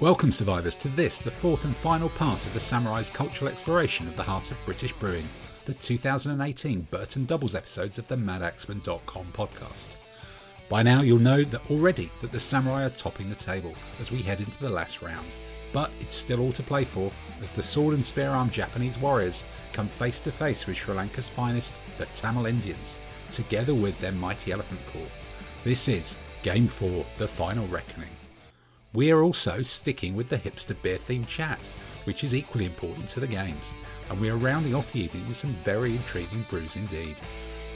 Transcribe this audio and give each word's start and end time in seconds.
Welcome, 0.00 0.30
survivors, 0.30 0.76
to 0.76 0.88
this, 0.90 1.18
the 1.18 1.32
fourth 1.32 1.64
and 1.64 1.74
final 1.76 2.08
part 2.10 2.46
of 2.46 2.54
the 2.54 2.60
Samurai's 2.60 3.10
cultural 3.10 3.50
exploration 3.50 4.06
of 4.06 4.14
the 4.14 4.22
heart 4.22 4.52
of 4.52 4.64
British 4.64 4.92
brewing, 4.92 5.26
the 5.64 5.74
2018 5.74 6.82
Burton 6.82 7.24
Doubles 7.24 7.56
episodes 7.56 7.98
of 7.98 8.06
the 8.06 8.14
Madaxeman.com 8.14 9.26
podcast. 9.32 9.88
By 10.68 10.84
now, 10.84 11.02
you'll 11.02 11.18
know 11.18 11.42
that 11.42 11.68
already 11.68 12.12
that 12.20 12.30
the 12.30 12.38
Samurai 12.38 12.84
are 12.84 12.90
topping 12.90 13.28
the 13.28 13.34
table 13.34 13.74
as 14.00 14.12
we 14.12 14.22
head 14.22 14.38
into 14.38 14.60
the 14.60 14.70
last 14.70 15.02
round. 15.02 15.26
But 15.72 15.90
it's 16.00 16.14
still 16.14 16.42
all 16.42 16.52
to 16.52 16.62
play 16.62 16.84
for 16.84 17.10
as 17.42 17.50
the 17.50 17.62
sword 17.64 17.94
and 17.94 18.06
spear 18.06 18.30
armed 18.30 18.52
Japanese 18.52 18.98
warriors 18.98 19.42
come 19.72 19.88
face 19.88 20.20
to 20.20 20.30
face 20.30 20.64
with 20.64 20.76
Sri 20.76 20.94
Lanka's 20.94 21.28
finest, 21.28 21.74
the 21.98 22.06
Tamil 22.14 22.46
Indians, 22.46 22.94
together 23.32 23.74
with 23.74 24.00
their 24.00 24.12
mighty 24.12 24.52
elephant 24.52 24.80
corps. 24.92 25.10
This 25.64 25.88
is 25.88 26.14
Game 26.44 26.68
4, 26.68 27.04
the 27.18 27.26
final 27.26 27.66
reckoning. 27.66 28.10
We 28.94 29.12
are 29.12 29.22
also 29.22 29.62
sticking 29.62 30.16
with 30.16 30.30
the 30.30 30.38
hipster 30.38 30.74
beer 30.80 30.96
themed 30.96 31.28
chat, 31.28 31.60
which 32.04 32.24
is 32.24 32.34
equally 32.34 32.64
important 32.64 33.10
to 33.10 33.20
the 33.20 33.26
games, 33.26 33.74
and 34.08 34.18
we 34.18 34.30
are 34.30 34.36
rounding 34.36 34.74
off 34.74 34.92
the 34.92 35.00
evening 35.00 35.28
with 35.28 35.36
some 35.36 35.50
very 35.62 35.92
intriguing 35.92 36.46
brews 36.48 36.74
indeed. 36.74 37.16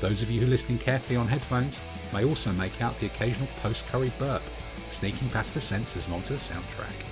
Those 0.00 0.22
of 0.22 0.30
you 0.30 0.40
who 0.40 0.46
are 0.46 0.50
listening 0.50 0.78
carefully 0.78 1.16
on 1.16 1.28
headphones 1.28 1.82
may 2.14 2.24
also 2.24 2.50
make 2.52 2.80
out 2.80 2.98
the 2.98 3.06
occasional 3.06 3.48
post 3.60 3.86
curry 3.88 4.10
burp, 4.18 4.42
sneaking 4.90 5.28
past 5.28 5.52
the 5.52 5.60
sensors 5.60 6.06
and 6.06 6.14
onto 6.14 6.32
the 6.32 6.40
soundtrack. 6.40 7.04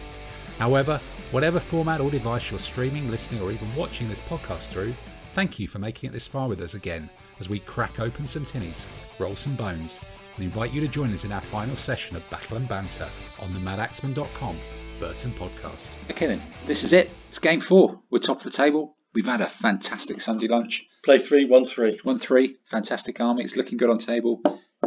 However, 0.59 0.99
whatever 1.31 1.61
format 1.61 2.01
or 2.01 2.11
device 2.11 2.51
you're 2.51 2.59
streaming, 2.59 3.11
listening, 3.11 3.43
or 3.43 3.53
even 3.53 3.75
watching 3.77 4.09
this 4.09 4.21
podcast 4.23 4.69
through, 4.69 4.95
thank 5.35 5.59
you 5.59 5.69
for 5.69 5.79
making 5.79 6.09
it 6.09 6.13
this 6.15 6.27
far 6.27 6.49
with 6.49 6.63
us 6.63 6.73
again 6.73 7.11
as 7.39 7.51
we 7.51 7.59
crack 7.61 8.01
open 8.01 8.27
some 8.27 8.47
tinnies, 8.47 8.87
roll 9.19 9.37
some 9.37 9.57
bones, 9.57 10.01
and 10.41 10.47
invite 10.47 10.73
you 10.73 10.81
to 10.81 10.89
join 10.89 11.13
us 11.13 11.25
in 11.25 11.33
our 11.33 11.41
final 11.43 11.77
session 11.77 12.17
of 12.17 12.31
Battle 12.31 12.57
and 12.57 12.67
Banter 12.67 13.07
on 13.43 13.53
the 13.53 13.61
MadAxeman.com 13.61 14.57
Burton 14.99 15.33
podcast. 15.33 15.91
Okay 16.11 16.29
then, 16.29 16.41
this 16.67 16.83
is 16.83 16.95
it. 16.95 17.11
It's 17.29 17.39
game 17.39 17.61
four. 17.61 18.01
We're 18.09 18.21
top 18.21 18.39
of 18.39 18.45
the 18.45 18.51
table. 18.51 18.97
We've 19.13 19.27
had 19.27 19.43
a 19.43 19.51
fantastic 19.51 20.23
Sunday 20.23 20.49
lunch. 20.49 20.87
Play 21.05 21.19
three, 21.19 21.45
one 21.45 21.67
three. 21.67 22.01
One 22.05 22.19
three, 22.19 22.57
fantastic 22.65 23.21
army. 23.21 23.45
It's 23.45 23.55
looking 23.55 23.77
good 23.77 23.91
on 23.91 23.99
table. 23.99 24.41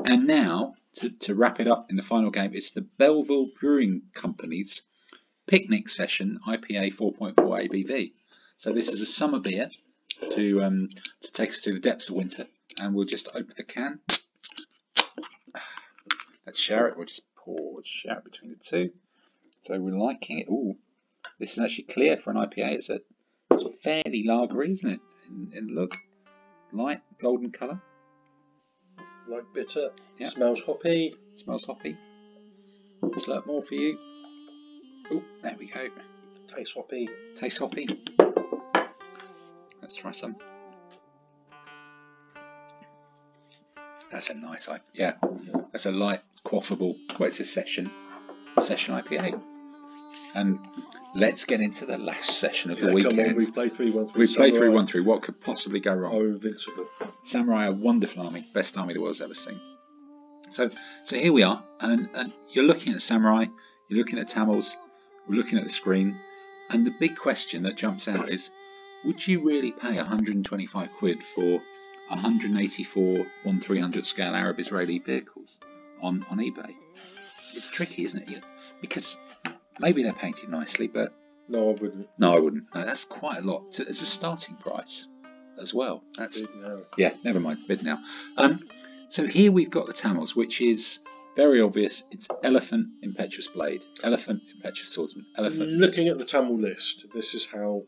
And 0.03 0.25
now, 0.25 0.73
to, 0.95 1.11
to 1.11 1.35
wrap 1.35 1.59
it 1.59 1.67
up 1.67 1.91
in 1.91 1.97
the 1.97 2.01
final 2.01 2.31
game, 2.31 2.53
it's 2.55 2.71
the 2.71 2.81
Belleville 2.81 3.49
Brewing 3.59 4.01
Company's 4.15 4.81
picnic 5.45 5.87
session 5.87 6.39
IPA 6.47 6.95
4.4 6.95 7.35
ABV. 7.35 8.13
So 8.57 8.71
this 8.71 8.89
is 8.89 9.01
a 9.01 9.05
summer 9.05 9.39
beer 9.39 9.69
to 10.31 10.63
um, 10.63 10.89
to 11.21 11.31
take 11.31 11.51
us 11.51 11.61
to 11.61 11.73
the 11.73 11.79
depths 11.79 12.09
of 12.09 12.15
winter. 12.15 12.47
And 12.81 12.95
we'll 12.95 13.05
just 13.05 13.29
open 13.35 13.53
the 13.55 13.63
can. 13.63 13.99
Let's 16.45 16.59
share 16.59 16.87
it. 16.87 16.97
We'll 16.97 17.05
just 17.05 17.23
pour, 17.35 17.81
share 17.83 18.17
it 18.17 18.23
between 18.23 18.51
the 18.51 18.57
two. 18.57 18.91
So 19.61 19.79
we're 19.79 19.97
liking 19.97 20.39
it. 20.39 20.47
Ooh, 20.49 20.75
this 21.39 21.53
is 21.53 21.59
actually 21.59 21.85
clear 21.85 22.17
for 22.17 22.31
an 22.31 22.37
IPA. 22.37 22.73
It's 22.73 22.89
a 22.89 22.99
it's 23.51 23.77
fairly 23.81 24.25
lagery, 24.27 24.73
isn't 24.73 24.89
it? 24.89 24.99
In, 25.27 25.51
in 25.53 25.75
look, 25.75 25.95
light 26.71 27.01
golden 27.21 27.51
colour. 27.51 27.81
Light 29.27 29.43
bitter. 29.53 29.91
Yeah. 30.17 30.27
Smells 30.27 30.61
hoppy. 30.61 31.15
Smells 31.33 31.65
hoppy. 31.65 31.97
Slurp 33.01 33.45
more 33.45 33.61
for 33.61 33.75
you. 33.75 33.97
Oh, 35.11 35.23
there 35.41 35.55
we 35.57 35.67
go. 35.67 35.87
Tastes 36.47 36.73
hoppy. 36.73 37.09
Tastes 37.35 37.59
hoppy. 37.59 37.87
Let's 39.81 39.95
try 39.95 40.11
some. 40.11 40.35
That's 44.13 44.29
a 44.29 44.35
nice 44.35 44.67
IPA. 44.67 44.79
Yeah, 44.93 45.13
that's 45.71 45.85
a 45.87 45.91
light, 45.91 46.21
quaffable. 46.45 46.95
Well, 47.19 47.27
it's 47.29 47.39
a 47.39 47.45
session, 47.45 47.89
session 48.59 48.93
IPA. 48.95 49.41
And 50.35 50.59
let's 51.15 51.45
get 51.45 51.59
into 51.61 51.85
the 51.85 51.97
last 51.97 52.39
session 52.39 52.71
of 52.71 52.79
the 52.79 52.85
Yeah, 52.85 53.03
come 53.03 53.15
weekend. 53.17 53.29
on, 53.31 53.35
we 53.35 53.47
play 53.51 53.69
three, 53.69 53.89
one 53.91 54.07
three. 54.07 54.19
we 54.19 54.27
play 54.27 54.49
Samurai 54.49 54.57
three 54.59 54.69
one 54.69 54.85
three. 54.87 55.01
What 55.01 55.23
could 55.23 55.41
possibly 55.41 55.79
go 55.79 55.93
wrong? 55.95 56.15
Are 56.15 56.27
invincible. 56.27 56.87
Samurai, 57.23 57.65
a 57.65 57.71
wonderful 57.71 58.23
army, 58.23 58.45
best 58.53 58.77
army 58.77 58.93
the 58.93 59.01
world's 59.01 59.21
ever 59.21 59.33
seen. 59.33 59.59
So, 60.49 60.69
so 61.03 61.15
here 61.17 61.33
we 61.33 61.41
are, 61.41 61.63
and, 61.79 62.07
and 62.13 62.31
you're 62.51 62.65
looking 62.65 62.93
at 62.93 63.01
Samurai, 63.01 63.45
you're 63.89 63.97
looking 63.97 64.19
at 64.19 64.29
Tamils, 64.29 64.77
we're 65.27 65.35
looking 65.37 65.57
at 65.57 65.63
the 65.63 65.69
screen, 65.71 66.15
and 66.69 66.85
the 66.85 66.93
big 66.99 67.17
question 67.17 67.63
that 67.63 67.75
jumps 67.75 68.07
out 68.07 68.29
is, 68.29 68.51
would 69.03 69.25
you 69.25 69.43
really 69.43 69.71
pay 69.71 69.95
125 69.95 70.91
quid 70.99 71.23
for 71.23 71.59
184 72.15 73.25
1 73.43 73.59
300 73.59 74.05
scale 74.05 74.35
Arab 74.35 74.59
Israeli 74.59 74.99
vehicles 74.99 75.59
on, 76.01 76.25
on 76.29 76.37
eBay? 76.39 76.73
It's 77.55 77.69
tricky, 77.69 78.05
isn't 78.05 78.29
it? 78.29 78.43
Because 78.81 79.17
maybe 79.79 80.03
they're 80.03 80.13
painted 80.13 80.49
nicely, 80.49 80.87
but 80.87 81.13
No, 81.47 81.69
I 81.69 81.73
wouldn't. 81.73 82.07
no, 82.17 82.35
I 82.35 82.39
wouldn't. 82.39 82.65
No, 82.73 82.85
that's 82.85 83.05
quite 83.05 83.39
a 83.39 83.41
lot. 83.41 83.73
So 83.73 83.83
As 83.83 84.01
a 84.01 84.05
starting 84.05 84.55
price 84.57 85.07
as 85.61 85.73
well. 85.73 86.03
That's 86.17 86.41
yeah, 86.97 87.13
never 87.23 87.39
mind. 87.39 87.59
Bid 87.67 87.83
now. 87.83 87.99
Um, 88.37 88.67
so 89.07 89.25
here 89.25 89.51
we've 89.51 89.69
got 89.69 89.85
the 89.87 89.93
Tamils, 89.93 90.35
which 90.35 90.61
is 90.61 90.99
very 91.35 91.61
obvious. 91.61 92.03
It's 92.11 92.27
elephant, 92.43 92.87
impetuous 93.01 93.47
blade, 93.47 93.85
elephant, 94.03 94.41
impetuous 94.55 94.89
swordsman, 94.89 95.25
elephant. 95.37 95.69
Looking 95.69 96.07
at 96.07 96.17
the 96.17 96.25
Tamil 96.25 96.59
list, 96.59 97.05
this 97.13 97.33
is 97.35 97.45
how 97.45 97.83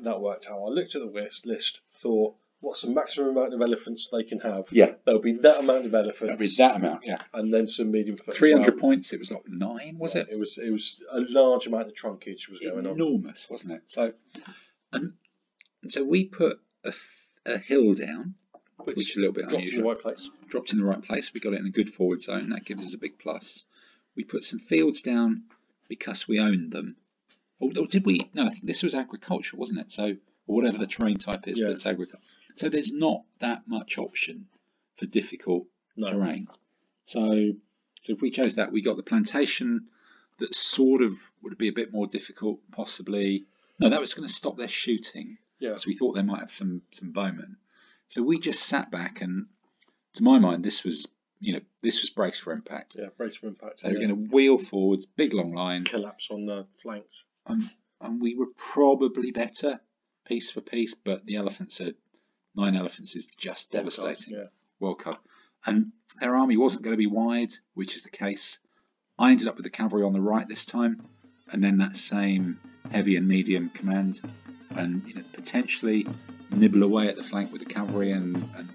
that 0.00 0.20
worked 0.20 0.48
out. 0.50 0.60
I 0.62 0.68
looked 0.68 0.94
at 0.94 1.02
the 1.02 1.08
list, 1.20 1.44
list, 1.46 1.80
thought, 2.02 2.34
what's 2.62 2.80
the 2.82 2.90
maximum 2.90 3.36
amount 3.36 3.52
of 3.52 3.60
elephants 3.60 4.08
they 4.10 4.22
can 4.22 4.40
have? 4.40 4.64
Yeah, 4.70 4.92
There'll 5.04 5.20
be 5.20 5.32
that 5.32 5.58
amount 5.60 5.84
of 5.84 5.94
elephants, 5.94 6.20
that'd 6.20 6.38
be 6.38 6.48
that 6.56 6.76
amount. 6.76 7.04
Yeah, 7.04 7.16
and 7.34 7.52
then 7.52 7.68
some 7.68 7.90
medium 7.90 8.16
foot. 8.16 8.28
as 8.30 8.36
three 8.36 8.52
hundred 8.52 8.74
well. 8.76 8.80
points. 8.80 9.12
It 9.12 9.18
was 9.18 9.30
like 9.30 9.46
nine, 9.48 9.96
was 9.98 10.14
Yeah, 10.14 10.22
it? 10.22 10.28
It 10.32 10.38
was. 10.38 10.56
It 10.58 10.70
was 10.70 11.02
a 11.10 11.20
large 11.20 11.66
amount 11.66 11.88
of 11.88 11.94
trunkage 11.94 12.48
was 12.48 12.60
going 12.60 12.86
on. 12.86 12.94
Enormous, 12.94 13.46
wasn't 13.50 13.74
it? 13.74 13.82
So, 13.86 14.12
and, 14.92 15.12
and 15.82 15.92
so 15.92 16.02
we 16.04 16.24
put 16.24 16.58
a, 16.84 16.88
f- 16.88 17.26
a 17.44 17.58
hill 17.58 17.94
down, 17.94 18.34
which, 18.78 19.10
is 19.10 19.16
a 19.16 19.20
little 19.20 19.34
bit 19.34 19.42
dropped 19.48 19.54
in 19.54 19.58
the 19.60 19.66
unusual. 19.66 19.90
right 19.92 20.00
place. 20.00 20.30
dropped 20.48 20.72
in 20.72 20.78
the 20.78 20.84
right 20.84 21.02
place. 21.02 21.34
We 21.34 21.40
got 21.40 21.52
it 21.52 21.60
in 21.60 21.66
a 21.66 21.70
good 21.70 21.92
forward 21.92 22.22
zone. 22.22 22.50
That 22.50 22.64
gives 22.64 22.84
us 22.84 22.94
a 22.94 22.98
big 22.98 23.18
plus. 23.18 23.64
We 24.16 24.24
put 24.24 24.44
some 24.44 24.58
fields 24.60 25.02
down 25.02 25.44
because 25.88 26.28
we 26.28 26.38
owned 26.38 26.70
them. 26.72 26.96
Or, 27.60 27.70
or 27.78 27.86
did 27.86 28.04
we? 28.04 28.18
No, 28.34 28.46
I 28.46 28.50
think 28.50 28.66
this 28.66 28.82
was 28.82 28.94
agriculture, 28.94 29.56
wasn't 29.56 29.80
it? 29.80 29.90
So, 29.90 30.16
or 30.46 30.56
whatever 30.56 30.78
the 30.78 30.86
terrain 30.86 31.16
type 31.18 31.46
is 31.48 31.60
Yeah. 31.60 31.68
that's 31.68 31.86
agriculture. 31.86 32.24
So 32.54 32.68
there's 32.68 32.92
not 32.92 33.22
that 33.40 33.62
much 33.66 33.98
option 33.98 34.46
for 34.96 35.06
difficult 35.06 35.66
No. 35.96 36.10
terrain. 36.10 36.48
So, 37.04 37.52
so 38.02 38.12
if 38.12 38.20
we 38.20 38.30
chose 38.30 38.56
that, 38.56 38.72
we 38.72 38.82
got 38.82 38.96
the 38.96 39.02
plantation 39.02 39.88
that 40.38 40.54
sort 40.54 41.02
of 41.02 41.18
would 41.42 41.58
be 41.58 41.68
a 41.68 41.72
bit 41.72 41.92
more 41.92 42.06
difficult, 42.06 42.60
possibly. 42.70 43.44
No, 43.78 43.90
that 43.90 44.00
was 44.00 44.14
going 44.14 44.26
to 44.26 44.32
stop 44.32 44.56
their 44.56 44.68
shooting. 44.68 45.38
Yeah. 45.58 45.76
So 45.76 45.84
we 45.86 45.94
thought 45.94 46.12
they 46.12 46.22
might 46.22 46.40
have 46.40 46.50
some 46.50 46.82
some 46.90 47.12
bowmen. 47.12 47.56
So 48.08 48.22
we 48.22 48.38
just 48.38 48.64
sat 48.64 48.90
back 48.90 49.22
and, 49.22 49.46
to 50.14 50.22
my 50.22 50.38
mind, 50.38 50.64
this 50.64 50.84
was 50.84 51.08
you 51.40 51.54
know 51.54 51.60
this 51.82 52.00
was 52.00 52.10
brace 52.10 52.38
for 52.38 52.52
impact. 52.52 52.96
Yeah, 52.98 53.08
brace 53.16 53.36
for 53.36 53.46
impact. 53.46 53.82
They 53.82 53.90
were 53.90 53.98
yeah. 53.98 54.06
going 54.06 54.28
to 54.28 54.34
wheel 54.34 54.58
forwards, 54.58 55.06
big 55.06 55.34
long 55.34 55.52
line, 55.54 55.84
collapse 55.84 56.28
on 56.30 56.46
the 56.46 56.66
flanks. 56.78 57.24
and, 57.46 57.70
and 58.00 58.20
we 58.20 58.34
were 58.34 58.48
probably 58.56 59.30
better 59.30 59.80
piece 60.24 60.50
for 60.50 60.60
piece, 60.60 60.94
but 60.94 61.26
the 61.26 61.36
elephants 61.36 61.80
are 61.80 61.92
nine 62.54 62.76
elephants 62.76 63.16
is 63.16 63.26
just 63.38 63.70
devastating. 63.70 64.34
Yeah. 64.34 64.44
World 64.80 64.98
Cup. 64.98 65.24
And 65.64 65.92
their 66.20 66.36
army 66.36 66.56
wasn't 66.56 66.82
going 66.82 66.92
to 66.92 66.98
be 66.98 67.06
wide, 67.06 67.54
which 67.74 67.96
is 67.96 68.02
the 68.02 68.10
case. 68.10 68.58
I 69.18 69.30
ended 69.30 69.48
up 69.48 69.56
with 69.56 69.64
the 69.64 69.70
cavalry 69.70 70.02
on 70.02 70.12
the 70.12 70.20
right 70.20 70.48
this 70.48 70.64
time, 70.64 71.02
and 71.50 71.62
then 71.62 71.78
that 71.78 71.94
same 71.94 72.58
heavy 72.90 73.16
and 73.16 73.28
medium 73.28 73.70
command, 73.70 74.20
and 74.70 75.06
you 75.06 75.14
know, 75.14 75.22
potentially 75.32 76.06
nibble 76.50 76.82
away 76.82 77.08
at 77.08 77.16
the 77.16 77.22
flank 77.22 77.52
with 77.52 77.60
the 77.60 77.72
cavalry 77.72 78.10
and, 78.10 78.36
and 78.56 78.68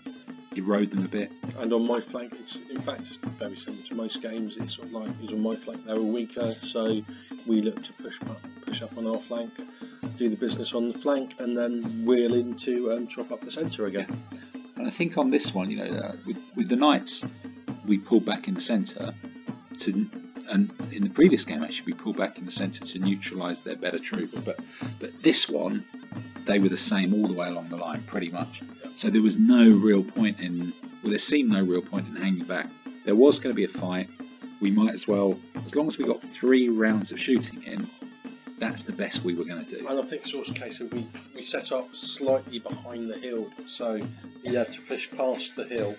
erode 0.56 0.90
them 0.90 1.06
a 1.06 1.08
bit. 1.08 1.32
And 1.60 1.74
on 1.74 1.86
my 1.86 2.00
flank, 2.00 2.34
it's 2.40 2.56
in 2.70 2.82
fact 2.82 3.02
it's 3.02 3.16
very 3.16 3.58
similar 3.58 3.84
to 3.84 3.96
most 3.96 4.22
games. 4.22 4.58
It's 4.58 4.76
sort 4.76 4.88
of 4.88 4.94
like 4.94 5.10
it 5.10 5.22
was 5.22 5.34
on 5.34 5.42
my 5.42 5.56
flank 5.56 5.86
they 5.86 5.94
were 5.94 6.02
weaker, 6.02 6.56
so 6.62 7.02
we 7.46 7.62
looked 7.62 7.86
to 7.86 7.94
push 7.94 8.20
up, 8.22 8.42
push 8.66 8.82
up 8.82 8.98
on 8.98 9.08
our 9.08 9.18
flank, 9.18 9.52
do 10.18 10.30
the 10.30 10.36
business 10.36 10.74
on 10.74 10.90
the 10.90 10.98
flank, 10.98 11.36
and 11.40 11.58
then 11.58 12.06
wheel 12.06 12.34
into 12.34 12.92
and 12.92 13.10
chop 13.10 13.32
up 13.32 13.42
the 13.42 13.52
centre 13.52 13.86
again. 13.86 14.10
And 14.76 14.88
I 14.88 14.90
think 14.90 15.18
on 15.18 15.30
this 15.32 15.54
one, 15.54 15.70
you 15.72 15.78
know, 15.78 15.86
uh, 15.86 16.16
with, 16.26 16.38
with 16.56 16.70
the 16.70 16.76
knights, 16.76 17.26
we 17.86 17.98
pulled 17.98 18.26
back 18.26 18.48
in 18.48 18.54
the 18.54 18.62
centre 18.62 19.14
to, 19.80 20.10
and 20.50 20.72
in 20.92 21.04
the 21.04 21.10
previous 21.10 21.46
game 21.46 21.64
actually, 21.64 21.94
we 21.94 21.94
pulled 21.94 22.18
back 22.18 22.38
in 22.38 22.46
the 22.46 22.52
centre 22.52 22.86
to 22.86 23.00
neutralise 23.00 23.62
their 23.62 23.76
better 23.76 24.00
troops. 24.00 24.42
But 24.42 24.60
but 25.00 25.12
this 25.24 25.50
one, 25.50 25.86
they 26.46 26.60
were 26.60 26.70
the 26.70 26.78
same 26.78 27.14
all 27.14 27.28
the 27.28 27.34
way 27.34 27.48
along 27.48 27.70
the 27.70 27.78
line, 27.78 28.04
pretty 28.04 28.30
much. 28.30 28.62
So 28.96 29.10
there 29.10 29.22
was 29.22 29.38
no 29.38 29.70
real 29.70 30.04
point 30.04 30.40
in, 30.40 30.74
well, 31.04 31.12
there 31.12 31.20
seemed 31.20 31.52
no 31.52 31.64
real 31.64 31.82
point 31.82 32.08
in 32.08 32.16
hanging 32.16 32.46
back. 32.46 32.68
There 33.06 33.16
was 33.16 33.40
going 33.40 33.54
to 33.54 33.56
be 33.56 33.66
a 33.66 33.70
fight. 33.70 34.10
We 34.60 34.72
might 34.72 34.94
as 34.94 35.08
well, 35.08 35.40
as 35.66 35.76
long 35.76 35.88
as 35.88 35.98
we 35.98 36.06
got 36.06 36.22
three 36.22 36.68
rounds 36.70 37.12
of 37.12 37.20
shooting 37.20 37.62
in, 37.64 37.88
that's 38.58 38.84
the 38.84 38.92
best 38.92 39.24
we 39.24 39.36
were 39.36 39.46
going 39.46 39.64
to 39.64 39.70
do. 39.78 39.88
And 39.88 40.00
I 40.00 40.04
think 40.04 40.24
it's 40.26 40.34
also 40.34 40.52
a 40.52 40.56
case 40.56 40.80
of 40.80 40.92
we, 40.92 41.08
we 41.36 41.44
set 41.44 41.72
up 41.72 41.96
slightly 41.96 42.60
behind 42.60 43.12
the 43.12 43.18
hill, 43.18 43.48
so 43.68 43.96
you 44.44 44.56
had 44.56 44.72
to 44.74 44.82
push 44.82 45.10
past 45.12 45.56
the 45.56 45.66
hill 45.66 45.96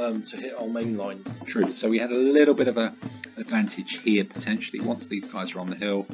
um, 0.00 0.22
to 0.22 0.36
hit 0.36 0.54
our 0.58 0.66
main 0.66 0.96
line. 0.96 1.22
True. 1.46 1.70
So 1.72 1.88
we 1.88 1.98
had 1.98 2.10
a 2.10 2.16
little 2.16 2.54
bit 2.54 2.68
of 2.68 2.78
a 2.78 2.94
advantage 3.36 3.98
here 3.98 4.24
potentially. 4.24 4.80
Once 4.80 5.06
these 5.06 5.30
guys 5.30 5.54
are 5.54 5.60
on 5.60 5.68
the 5.68 5.76
hill, 5.76 6.06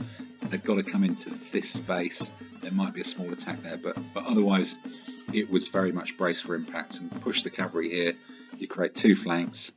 they've 0.49 0.65
got 0.65 0.77
to 0.77 0.83
come 0.83 1.05
into 1.05 1.31
this 1.53 1.71
space. 1.71 2.31
There 2.61 2.73
might 2.73 2.93
be 2.95 3.01
a 3.01 3.05
small 3.05 3.33
attack 3.33 3.63
there, 3.63 3.77
but 3.77 3.97
but 4.13 4.25
otherwise, 4.27 4.79
it 5.33 5.51
was 5.51 5.69
very 5.69 5.93
much 5.93 6.17
brace 6.17 6.41
for 6.41 6.55
impact 6.55 6.99
and 6.99 7.11
push 7.23 7.43
the 7.43 7.51
cavalry 7.51 7.91
here. 7.91 8.15
You 8.59 8.67
create 8.67 8.95
two 8.95 9.15
flanks, 9.15 9.73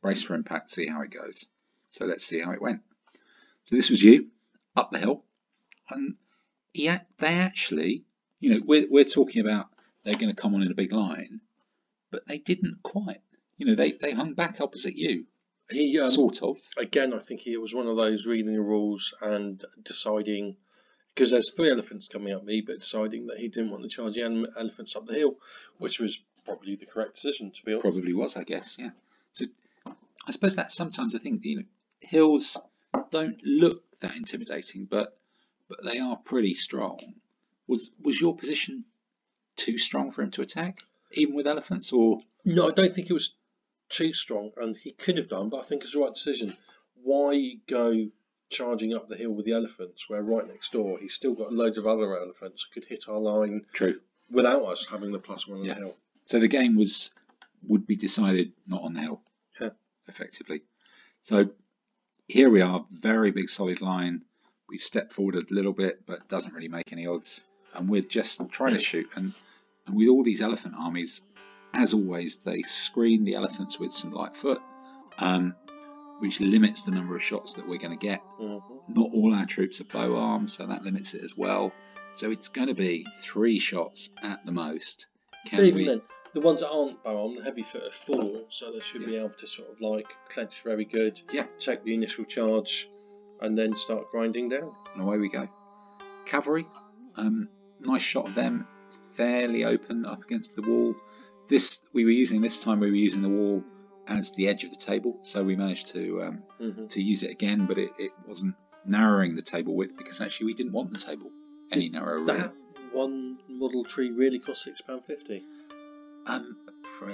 brace 0.00 0.22
for 0.22 0.34
impact, 0.34 0.70
see 0.70 0.86
how 0.86 1.02
it 1.02 1.10
goes. 1.10 1.46
So 1.90 2.06
let's 2.06 2.24
see 2.24 2.40
how 2.40 2.52
it 2.52 2.62
went. 2.62 2.80
So 3.64 3.76
this 3.76 3.90
was 3.90 4.02
you 4.02 4.28
up 4.76 4.90
the 4.90 4.98
hill, 4.98 5.24
and 5.90 6.14
yeah, 6.72 7.00
they 7.18 7.34
actually, 7.34 8.04
you 8.40 8.50
know, 8.50 8.60
we're 8.66 8.86
we're 8.90 9.04
talking 9.04 9.40
about 9.42 9.66
they're 10.02 10.16
going 10.16 10.34
to 10.34 10.40
come 10.40 10.54
on 10.54 10.62
in 10.62 10.70
a 10.70 10.74
big 10.74 10.92
line, 10.92 11.40
but 12.10 12.26
they 12.26 12.38
didn't 12.38 12.82
quite. 12.82 13.20
You 13.56 13.66
know, 13.66 13.74
they 13.74 13.92
they 13.92 14.12
hung 14.12 14.34
back 14.34 14.60
opposite 14.60 14.96
you, 14.96 15.26
He 15.70 15.98
um, 16.00 16.10
sort 16.10 16.42
of. 16.42 16.58
again, 16.76 17.14
I 17.14 17.20
think 17.20 17.40
he 17.40 17.56
was 17.56 17.72
one 17.72 17.86
of 17.86 17.96
those 17.96 18.26
reading 18.26 18.52
the 18.52 18.60
rules 18.60 19.14
and 19.22 19.64
deciding 19.82 20.56
because 21.14 21.30
there's 21.30 21.52
three 21.52 21.70
elephants 21.70 22.08
coming 22.08 22.34
up 22.34 22.44
me, 22.44 22.60
but 22.60 22.80
deciding 22.80 23.28
that 23.28 23.38
he 23.38 23.48
didn't 23.48 23.70
want 23.70 23.84
to 23.84 23.88
charge 23.88 24.14
the 24.14 24.22
ele- 24.22 24.48
elephants 24.58 24.96
up 24.96 25.06
the 25.06 25.14
hill, 25.14 25.36
which 25.78 26.00
was 26.00 26.20
probably 26.44 26.74
the 26.74 26.86
correct 26.86 27.14
decision 27.14 27.52
to 27.52 27.64
be 27.64 27.72
honest. 27.72 27.82
Probably 27.84 28.12
was, 28.12 28.36
I 28.36 28.42
guess. 28.42 28.76
Yeah. 28.78 28.90
So 29.32 29.46
I 29.86 30.32
suppose 30.32 30.56
that's 30.56 30.74
sometimes 30.74 31.14
I 31.14 31.18
think 31.20 31.44
you 31.44 31.58
know 31.58 31.64
hills 32.00 32.56
don't 33.10 33.38
look 33.44 33.84
that 34.00 34.16
intimidating, 34.16 34.86
but 34.86 35.16
but 35.68 35.78
they 35.84 35.98
are 35.98 36.16
pretty 36.16 36.54
strong. 36.54 36.98
Was 37.66 37.90
was 38.02 38.20
your 38.20 38.36
position 38.36 38.84
too 39.56 39.78
strong 39.78 40.10
for 40.10 40.22
him 40.22 40.30
to 40.32 40.42
attack, 40.42 40.80
even 41.12 41.34
with 41.34 41.46
elephants, 41.46 41.92
or 41.92 42.20
No, 42.44 42.68
I 42.68 42.72
don't 42.72 42.92
think 42.92 43.08
it 43.08 43.14
was 43.14 43.34
too 43.88 44.12
strong, 44.12 44.50
and 44.56 44.76
he 44.76 44.92
could 44.92 45.16
have 45.16 45.28
done, 45.28 45.48
but 45.48 45.58
I 45.60 45.64
think 45.64 45.82
it's 45.82 45.92
the 45.92 46.00
right 46.00 46.12
decision. 46.14 46.56
Why 47.02 47.58
go 47.68 48.08
charging 48.50 48.92
up 48.94 49.08
the 49.08 49.16
hill 49.16 49.32
with 49.32 49.46
the 49.46 49.52
elephants, 49.52 50.08
where 50.08 50.22
right 50.22 50.46
next 50.46 50.72
door 50.72 50.98
he's 50.98 51.14
still 51.14 51.34
got 51.34 51.52
loads 51.52 51.78
of 51.78 51.86
other 51.86 52.18
elephants 52.18 52.66
who 52.66 52.80
could 52.80 52.88
hit 52.88 53.08
our 53.08 53.18
line 53.18 53.64
true? 53.72 54.00
without 54.30 54.62
us 54.64 54.86
having 54.86 55.12
the 55.12 55.18
plus 55.18 55.46
one 55.46 55.60
on 55.60 55.64
Yeah. 55.64 55.74
the 55.74 55.80
hill. 55.80 55.96
So 56.26 56.38
the 56.40 56.48
game 56.48 56.76
was 56.76 57.10
would 57.66 57.86
be 57.86 57.96
decided 57.96 58.52
not 58.66 58.82
on 58.82 58.92
the 58.94 59.00
hill, 59.00 59.22
Yeah. 59.60 59.70
effectively. 60.08 60.62
So 61.22 61.50
here 62.28 62.50
we 62.50 62.60
are, 62.60 62.86
very 62.90 63.30
big 63.30 63.48
solid 63.48 63.80
line. 63.80 64.22
We've 64.68 64.80
stepped 64.80 65.12
forward 65.12 65.34
a 65.36 65.42
little 65.54 65.72
bit, 65.72 66.00
but 66.06 66.18
it 66.20 66.28
doesn't 66.28 66.54
really 66.54 66.68
make 66.68 66.92
any 66.92 67.06
odds. 67.06 67.42
And 67.74 67.88
we're 67.88 68.02
just 68.02 68.40
trying 68.50 68.74
to 68.74 68.80
shoot. 68.80 69.08
And, 69.14 69.32
and 69.86 69.96
with 69.96 70.08
all 70.08 70.22
these 70.24 70.40
elephant 70.40 70.74
armies, 70.78 71.22
as 71.74 71.92
always, 71.92 72.38
they 72.44 72.62
screen 72.62 73.24
the 73.24 73.34
elephants 73.34 73.78
with 73.78 73.92
some 73.92 74.12
light 74.12 74.36
foot, 74.36 74.60
um, 75.18 75.54
which 76.20 76.40
limits 76.40 76.84
the 76.84 76.92
number 76.92 77.14
of 77.16 77.22
shots 77.22 77.54
that 77.54 77.68
we're 77.68 77.78
going 77.78 77.98
to 77.98 78.06
get. 78.06 78.22
Mhm. 78.40 78.62
Not 78.88 79.10
all 79.12 79.34
our 79.34 79.46
troops 79.46 79.80
are 79.80 79.84
bow 79.84 80.14
armed, 80.16 80.50
so 80.50 80.66
that 80.66 80.82
limits 80.84 81.14
it 81.14 81.22
as 81.24 81.36
well. 81.36 81.72
So 82.12 82.30
it's 82.30 82.48
going 82.48 82.68
to 82.68 82.74
be 82.74 83.04
three 83.20 83.58
shots 83.58 84.10
at 84.22 84.46
the 84.46 84.52
most. 84.52 85.06
Can 85.46 85.64
even 85.64 85.74
we? 85.74 85.84
then, 85.86 86.02
the 86.32 86.40
ones 86.40 86.60
that 86.60 86.70
aren't 86.70 87.02
bow 87.02 87.24
on, 87.24 87.34
the 87.34 87.42
heavy 87.42 87.64
foot 87.64 87.82
are 87.82 87.92
four, 88.06 88.42
so 88.50 88.72
they 88.72 88.80
should 88.80 89.04
be 89.04 89.16
able 89.16 89.30
to 89.30 89.46
sort 89.46 89.68
of 89.70 89.80
like 89.80 90.06
clench 90.28 90.52
very 90.64 90.84
good, 90.84 91.20
Yeah. 91.32 91.46
take 91.58 91.82
the 91.84 91.92
initial 91.92 92.24
charge, 92.24 92.88
and 93.40 93.56
then 93.56 93.76
start 93.76 94.10
grinding 94.10 94.48
down. 94.48 94.72
and 94.94 95.02
away 95.02 95.18
we 95.18 95.28
go. 95.28 95.48
Cavalry, 96.26 96.66
um, 97.16 97.48
nice 97.80 98.02
shot 98.02 98.28
of 98.28 98.34
them, 98.34 98.66
fairly 99.12 99.64
open 99.64 100.04
up 100.06 100.22
against 100.24 100.56
the 100.56 100.62
wall. 100.62 100.94
This 101.48 101.82
we 101.92 102.04
were 102.04 102.10
using 102.10 102.40
this 102.40 102.60
time. 102.60 102.80
We 102.80 102.88
were 102.90 102.96
using 102.96 103.22
the 103.22 103.28
wall 103.28 103.62
as 104.08 104.32
the 104.32 104.48
edge 104.48 104.64
of 104.64 104.70
the 104.70 104.76
table, 104.76 105.18
so 105.22 105.42
we 105.42 105.56
managed 105.56 105.88
to 105.88 106.22
um, 106.22 106.42
hmm 106.58 106.86
to 106.88 107.02
use 107.02 107.22
it 107.22 107.30
again, 107.30 107.66
but 107.66 107.78
it, 107.78 107.90
it 107.98 108.12
wasn't 108.26 108.54
narrowing 108.86 109.34
the 109.34 109.42
table 109.42 109.74
width 109.74 109.96
because 109.96 110.20
actually 110.20 110.46
we 110.46 110.54
didn't 110.54 110.72
want 110.72 110.90
the 110.92 110.98
table 110.98 111.30
any 111.72 111.88
narrower. 111.88 112.18
really. 112.20 112.38
That 112.38 112.52
one 112.92 113.38
model 113.48 113.84
tree 113.84 114.10
really 114.10 114.38
cost 114.38 114.62
six 114.62 114.80
pound 114.80 115.04
fifty. 115.04 115.42
Um, 116.26 116.56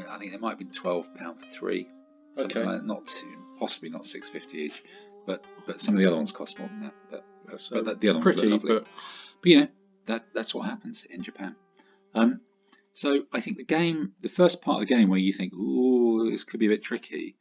I 0.08 0.18
think 0.18 0.32
it 0.34 0.40
might 0.40 0.50
have 0.50 0.58
been 0.58 0.70
twelve 0.70 1.12
pound 1.16 1.40
for 1.40 1.46
three, 1.46 1.88
something 2.36 2.58
Okay. 2.58 2.66
like 2.66 2.78
that. 2.80 2.86
Not 2.86 3.06
too, 3.06 3.34
possibly 3.58 3.88
not 3.90 4.04
six 4.06 4.28
fifty 4.28 4.58
each, 4.58 4.82
but 5.26 5.44
but 5.66 5.80
some 5.80 5.94
of 5.94 6.00
the 6.00 6.06
other 6.06 6.16
ones 6.16 6.32
cost 6.32 6.58
more 6.58 6.68
than 6.68 6.80
that. 6.82 6.94
But 7.10 7.24
That's 7.48 7.68
But 7.68 7.84
the- 7.84 7.94
the 7.96 8.08
other 8.10 8.20
ones 8.20 8.36
look 8.36 8.50
lovely. 8.50 8.68
but 8.74 8.86
But 9.42 9.50
you 9.50 9.60
know, 9.60 9.68
that 10.06 10.32
that's 10.34 10.54
what 10.54 10.66
happens 10.66 11.04
in 11.04 11.22
Japan. 11.22 11.56
Um, 12.14 12.40
so 12.92 13.24
I 13.32 13.40
think 13.40 13.56
the 13.58 13.64
game, 13.64 14.12
the 14.20 14.28
first 14.28 14.62
part 14.62 14.82
of 14.82 14.88
the 14.88 14.94
game 14.94 15.08
where 15.08 15.18
you 15.20 15.32
think, 15.32 15.52
"Ooh, 15.54 16.30
this 16.30 16.44
could 16.44 16.60
be 16.60 16.66
a 16.66 16.70
bit 16.70 16.82
tricky," 16.82 17.36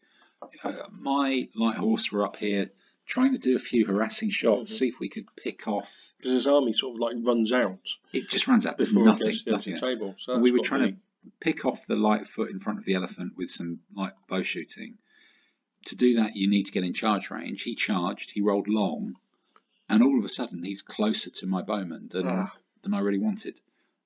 uh, 0.63 0.73
my 0.91 1.47
light 1.55 1.77
horse 1.77 2.11
were 2.11 2.23
up 2.25 2.35
here 2.37 2.69
trying 3.05 3.33
to 3.33 3.39
do 3.39 3.55
a 3.55 3.59
few 3.59 3.85
harassing 3.87 4.29
shots, 4.29 4.71
Mhm. 4.71 4.77
see 4.77 4.87
if 4.87 4.99
we 4.99 5.09
could 5.09 5.25
pick 5.35 5.67
off. 5.67 5.91
because 6.17 6.33
his 6.33 6.47
army 6.47 6.73
sort 6.73 6.95
of 6.95 6.99
like 6.99 7.15
runs 7.25 7.51
out 7.53 7.79
It 8.13 8.29
just 8.29 8.47
runs 8.47 8.65
out. 8.65 8.77
There's 8.77 8.91
nothing. 8.93 9.27
it 9.27 9.31
gets 9.31 9.39
to 9.39 9.45
the 9.45 9.51
nothing 9.55 9.73
the 9.75 9.79
table. 9.79 10.15
So 10.19 10.37
we 10.37 10.51
were 10.51 10.59
trying 10.59 10.81
me- 10.83 10.91
to 10.91 10.97
pick 11.39 11.65
off 11.65 11.87
the 11.87 11.95
light 11.95 12.27
foot 12.27 12.49
in 12.51 12.59
front 12.59 12.77
of 12.79 12.85
the 12.85 12.93
elephant 12.95 13.33
with 13.37 13.49
some 13.49 13.79
light 13.95 14.13
bow 14.27 14.43
shooting. 14.43 14.97
To 15.85 15.95
do 15.95 16.15
that, 16.15 16.35
you 16.35 16.47
need 16.49 16.65
to 16.65 16.71
get 16.71 16.83
in 16.83 16.93
charge 16.93 17.29
range. 17.31 17.61
He 17.63 17.73
charged. 17.75 18.31
He 18.31 18.41
rolled 18.41 18.67
long, 18.67 19.15
and 19.87 20.03
all 20.03 20.19
of 20.19 20.25
a 20.25 20.29
sudden, 20.29 20.63
he's 20.63 20.81
closer 20.81 21.29
to 21.29 21.47
my 21.47 21.61
bowman 21.61 22.09
than 22.11 22.27
Ah. 22.27 22.53
than 22.81 22.93
I 22.93 22.99
really 22.99 23.17
wanted, 23.19 23.59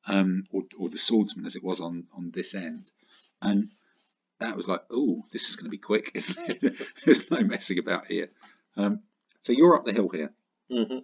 um, 0.07 0.43
or, 0.51 0.63
or 0.77 0.89
the 0.89 0.97
swordsman 0.97 1.45
as 1.45 1.55
it 1.55 1.63
was 1.63 1.79
on 1.79 2.07
on 2.13 2.31
this 2.31 2.53
end, 2.53 2.91
and 3.41 3.69
that 4.39 4.55
was 4.55 4.67
like, 4.67 4.81
oh, 4.91 5.25
this 5.31 5.49
is 5.49 5.55
going 5.55 5.65
to 5.65 5.69
be 5.71 5.77
quick, 5.77 6.11
isn't 6.15 6.37
it? 6.63 6.75
There's 7.05 7.29
no 7.31 7.41
messing 7.41 7.79
about 7.79 8.05
here. 8.07 8.29
Um, 8.77 9.01
so 9.41 9.51
you're 9.53 9.75
up 9.75 9.85
the 9.85 9.93
hill 9.93 10.09
here, 10.09 10.31
Mhm. 10.71 11.03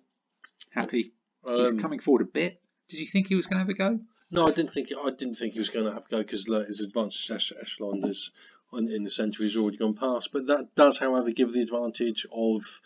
happy. 0.72 1.14
He's 1.46 1.70
Um, 1.70 1.80
coming 1.80 2.00
forward 2.00 2.22
a 2.22 2.26
bit. 2.32 2.62
Did 2.90 3.00
you 3.00 3.08
think 3.08 3.28
he 3.28 3.36
was 3.36 3.48
going 3.48 3.56
to 3.56 3.60
have 3.62 3.70
a 3.70 3.74
go? 3.74 4.00
No, 4.32 4.46
I 4.48 4.52
didn't 4.52 4.72
think 4.74 4.90
I 4.96 5.10
didn't 5.10 5.36
think 5.36 5.54
he 5.54 5.60
was 5.60 5.70
going 5.70 5.86
to 5.86 5.94
have 5.94 6.06
a 6.06 6.10
go 6.10 6.18
because 6.20 6.46
his 6.68 6.82
advanced 6.82 7.30
ech- 7.32 7.54
echelon 7.60 8.04
is 8.04 8.30
in 8.74 9.04
the 9.04 9.10
centre. 9.12 9.44
He's 9.44 9.58
already 9.58 9.78
gone 9.78 9.94
past, 9.96 10.30
but 10.32 10.46
that 10.48 10.76
does, 10.76 10.98
however, 10.98 11.32
give 11.32 11.54
the 11.54 11.62
advantage 11.62 12.26
of 12.32 12.82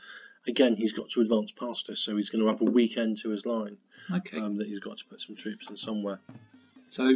again 0.47 0.75
he's 0.75 0.93
got 0.93 1.09
to 1.11 1.21
advance 1.21 1.51
past 1.51 1.89
us, 1.89 1.99
so 1.99 2.15
he's 2.17 2.29
going 2.29 2.41
to 2.43 2.47
have 2.49 2.61
a 2.61 2.65
weekend 2.65 3.17
to 3.19 3.29
his 3.29 3.45
line 3.45 3.77
Okay. 4.13 4.39
um, 4.39 4.57
that 4.57 4.67
he's 4.67 4.79
got 4.79 4.97
to 4.97 5.05
put 5.05 5.21
some 5.21 5.35
troops 5.35 5.69
in 5.69 5.77
somewhere. 5.77 6.19
So 6.89 7.13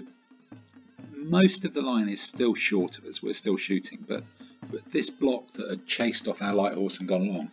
most 1.15 1.65
of 1.65 1.73
the 1.73 1.81
line 1.81 2.09
is 2.09 2.21
still 2.21 2.55
short 2.55 2.97
of 2.97 3.05
us. 3.05 3.21
We're 3.21 3.33
still 3.33 3.57
shooting, 3.57 4.03
but 4.07 4.23
but 4.71 4.89
this 4.91 5.09
block 5.09 5.51
that 5.53 5.69
had 5.69 5.85
chased 5.85 6.27
off 6.27 6.41
our 6.41 6.53
light 6.53 6.73
horse 6.73 6.99
and 6.99 7.07
gone 7.07 7.21
along, 7.27 7.51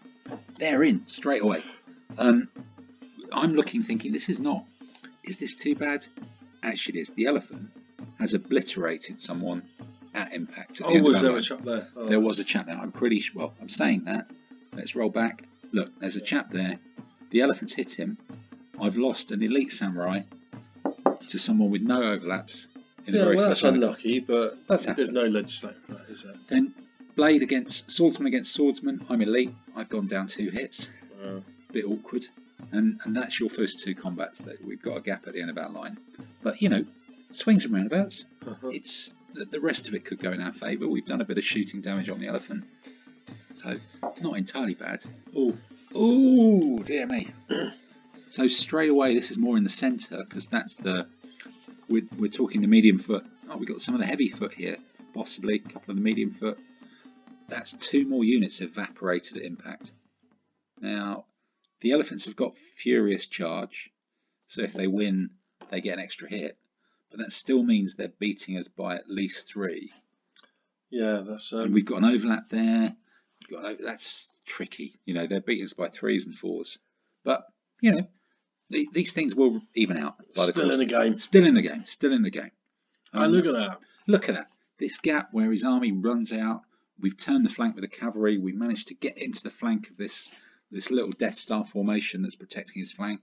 they're 0.59 0.83
in 0.83 1.05
straight 1.05 1.43
away. 1.43 1.63
Um, 2.19 2.49
I'm 3.33 3.55
looking, 3.55 3.83
thinking 3.83 4.13
this 4.13 4.29
is 4.29 4.41
not. 4.41 4.65
Is 5.23 5.37
this 5.39 5.55
too 5.55 5.75
bad? 5.75 6.07
Actually, 6.63 7.01
it 7.01 7.03
is. 7.03 7.11
The 7.11 7.27
elephant 7.27 7.71
has 8.19 8.35
obliterated 8.35 9.21
someone 9.21 9.63
at 10.15 10.33
impact. 10.33 10.73
At 10.73 10.77
the 10.79 10.85
Oh, 10.87 10.91
end 10.95 11.05
was 11.05 11.21
there 11.23 11.37
a 11.37 11.43
chap 11.43 11.63
there? 11.65 11.89
Oh, 11.97 12.07
There 12.07 12.21
was 12.21 12.39
a 12.39 12.45
chap 12.45 12.67
there. 12.67 12.77
I'm 12.77 12.93
pretty 12.93 13.21
sure. 13.21 13.35
Well, 13.43 13.55
I'm 13.61 13.69
saying 13.69 14.05
that. 14.05 14.31
Let's 14.75 14.95
roll 14.95 15.11
back. 15.11 15.45
Look, 15.73 15.91
there's 16.01 16.17
a 16.17 16.21
chap 16.21 16.51
there. 16.51 16.79
The 17.31 17.41
elephant's 17.43 17.73
hit 17.75 17.93
him. 17.93 18.17
I've 18.81 18.97
lost 18.97 19.31
an 19.31 19.43
elite 19.43 19.73
samurai 19.73 20.21
to 21.29 21.39
someone 21.39 21.71
with 21.71 21.83
no 21.83 22.03
overlaps 22.03 22.69
in 23.07 23.13
the 23.13 23.19
Yeah, 23.19 23.25
very 23.25 23.37
well, 23.37 23.49
that's 23.49 23.63
round. 23.63 23.77
unlucky, 23.77 24.21
but 24.21 24.57
That's 24.69 24.85
there's 24.87 25.11
no 25.11 25.25
legislation 25.25 25.81
for 25.87 25.93
that, 25.95 26.09
is 26.09 26.23
there? 26.25 26.35
Then 26.49 26.75
blade 27.17 27.43
against 27.43 27.91
swordsman 27.91 28.27
against 28.27 28.53
swordsman. 28.53 29.05
I'm 29.09 29.21
elite. 29.23 29.55
I've 29.77 29.89
gone 29.89 30.07
down 30.07 30.27
two 30.27 30.51
hits. 30.51 30.91
Uh, 31.25 31.41
Bit 31.73 31.87
awkward. 31.87 32.27
And 32.73 33.01
and 33.05 33.17
that's 33.17 33.39
your 33.41 33.51
first 33.51 33.81
two 33.81 33.95
combats. 33.95 34.41
That 34.41 34.65
we've 34.65 34.81
got 34.83 34.97
a 34.97 35.01
gap 35.01 35.27
at 35.27 35.35
the 35.35 35.41
end 35.41 35.51
of 35.51 35.59
our 35.59 35.69
line. 35.71 35.99
But 36.43 36.63
you 36.63 36.69
know, 36.69 36.85
swings 37.33 37.65
and 37.65 37.75
roundabouts. 37.75 38.25
uh-huh. 38.47 38.69
It's 38.69 39.13
the, 39.35 39.61
rest 39.61 39.89
of 39.89 39.95
it 39.95 40.05
could 40.05 40.19
go 40.19 40.33
in 40.33 40.41
our 40.41 40.53
favour. 40.53 40.89
We've 40.89 41.05
done 41.05 41.21
a 41.21 41.25
bit 41.25 41.39
of 41.39 41.45
shooting 41.45 41.81
damage 41.81 42.09
on 42.09 42.21
the 42.21 42.29
elephant, 42.29 42.65
so 43.55 43.77
not 44.21 44.37
entirely 44.37 44.75
bad. 44.75 45.05
Oh, 45.37 45.57
oh, 45.95 46.79
dear 46.81 47.07
me. 47.07 47.29
so 48.29 48.49
straight 48.49 48.91
away, 48.91 49.15
this 49.15 49.31
is 49.31 49.39
more 49.39 49.57
in 49.57 49.65
the 49.65 49.71
centre 49.71 50.25
because 50.25 50.47
that's 50.47 50.77
the 50.77 51.07
we're, 51.89 52.07
we're 52.17 52.31
talking 52.31 52.61
the 52.61 52.69
medium 52.69 52.99
foot. 52.99 53.25
Oh, 53.51 53.57
we 53.57 53.67
got 53.67 53.81
some 53.81 53.95
of 53.95 54.01
the 54.01 54.07
heavy 54.07 54.29
foot 54.29 54.55
here, 54.55 54.77
possibly 55.13 55.57
a 55.57 55.59
couple 55.59 55.91
of 55.91 55.97
the 55.97 56.03
medium 56.03 56.33
foot. 56.33 56.59
That's 57.49 57.73
two 57.75 58.07
more 58.07 58.25
units 58.25 58.61
evaporated 58.61 59.37
at 59.37 59.43
impact. 59.43 59.93
Now, 60.81 61.27
the 61.81 61.93
elephants 61.93 62.25
have 62.25 62.37
got 62.37 62.57
furious 62.57 63.27
charge, 63.27 63.91
so 64.47 64.63
if 64.63 64.73
they 64.73 64.87
win, 64.87 65.31
they 65.71 65.81
get 65.81 65.99
an 65.99 66.05
extra 66.05 66.29
hit 66.29 66.57
but 67.15 67.23
that 67.23 67.33
still 67.33 67.63
means 67.63 67.95
they're 67.95 68.09
beating 68.19 68.59
us 68.59 68.67
by 68.67 68.97
at 68.97 69.09
least 69.09 69.47
three. 69.47 69.93
yeah, 70.91 71.23
that's 71.25 71.53
um, 71.53 71.61
and 71.61 71.75
we've 71.75 71.85
got 71.85 71.99
an 71.99 72.07
overlap 72.07 72.49
there. 72.49 72.97
We've 73.41 73.51
got 73.57 73.65
an 73.65 73.73
over- 73.75 73.85
that's 73.85 74.37
tricky. 74.45 74.99
You 75.05 75.15
know, 75.15 75.29
they're 75.29 75.41
beating 75.41 75.65
us 75.65 75.75
by 75.75 75.91
threes 75.91 76.27
and 76.27 76.37
fours. 76.37 76.81
But 77.23 77.45
you 77.81 77.93
know, 77.93 78.09
the, 78.71 78.89
these 78.93 79.13
things 79.13 79.33
will 79.33 79.63
even 79.77 79.97
out 79.97 80.17
by 80.35 80.47
still 80.47 80.65
course. 80.65 80.73
in 80.73 80.79
the 80.81 80.87
game. 80.87 81.19
Still 81.21 81.47
in 81.47 81.55
the 81.55 81.63
game. 81.63 81.85
Still 81.87 82.13
in 82.13 82.23
the 82.23 82.31
game. 82.31 82.51
And 83.13 83.33
look 83.33 83.47
at 83.47 83.55
that. 83.55 83.79
look 84.09 84.29
at 84.29 84.35
that. 84.35 84.49
This 84.79 84.99
gap 84.99 85.29
where 85.31 85.53
his 85.53 85.63
army 85.63 85.93
runs 85.93 86.33
out. 86.33 86.63
we've 87.01 87.17
turned 87.17 87.47
the 87.47 87.51
flank 87.51 87.77
with 87.77 87.83
the 87.83 87.97
cavalry. 87.97 88.39
We 88.39 88.53
managed 88.53 88.89
to 88.89 88.95
get 88.95 89.19
into 89.19 89.45
the 89.45 89.51
flank 89.51 89.89
of 89.89 89.97
this 89.97 90.31
this 90.73 90.91
little 90.91 91.13
Death 91.13 91.37
Star 91.37 91.65
formation 91.65 92.23
that's 92.23 92.35
protecting 92.35 92.81
his 92.81 92.91
flank. 92.91 93.21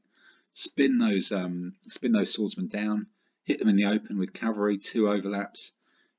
Spin 0.53 0.98
those 0.98 1.33
um, 1.33 1.74
spin 1.89 2.13
those 2.13 2.31
swordsmen 2.31 2.67
down. 2.67 3.07
Hit 3.51 3.60
them 3.60 3.67
in 3.67 3.75
the 3.75 3.88
open 3.88 4.17
with 4.17 4.31
cavalry. 4.31 4.77
Two 4.77 5.10
overlaps. 5.10 5.74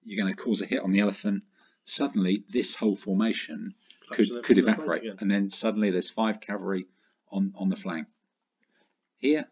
You're 0.04 0.22
going 0.22 0.36
to 0.36 0.38
cause 0.38 0.60
a 0.60 0.66
hit 0.66 0.82
on 0.82 0.92
the 0.92 1.00
elephant. 1.00 1.44
Suddenly, 1.84 2.44
this 2.50 2.74
whole 2.74 2.94
formation 2.94 3.72
could 4.10 4.28
could 4.42 4.58
on 4.58 4.64
the 4.66 4.70
evaporate, 4.70 5.04
and 5.18 5.30
then 5.30 5.48
suddenly 5.48 5.90
there's 5.90 6.10
five 6.10 6.42
cavalry 6.42 6.84
on 7.30 7.54
on 7.56 7.70
the 7.70 7.76
flank. 7.76 8.06
Here, 9.16 9.46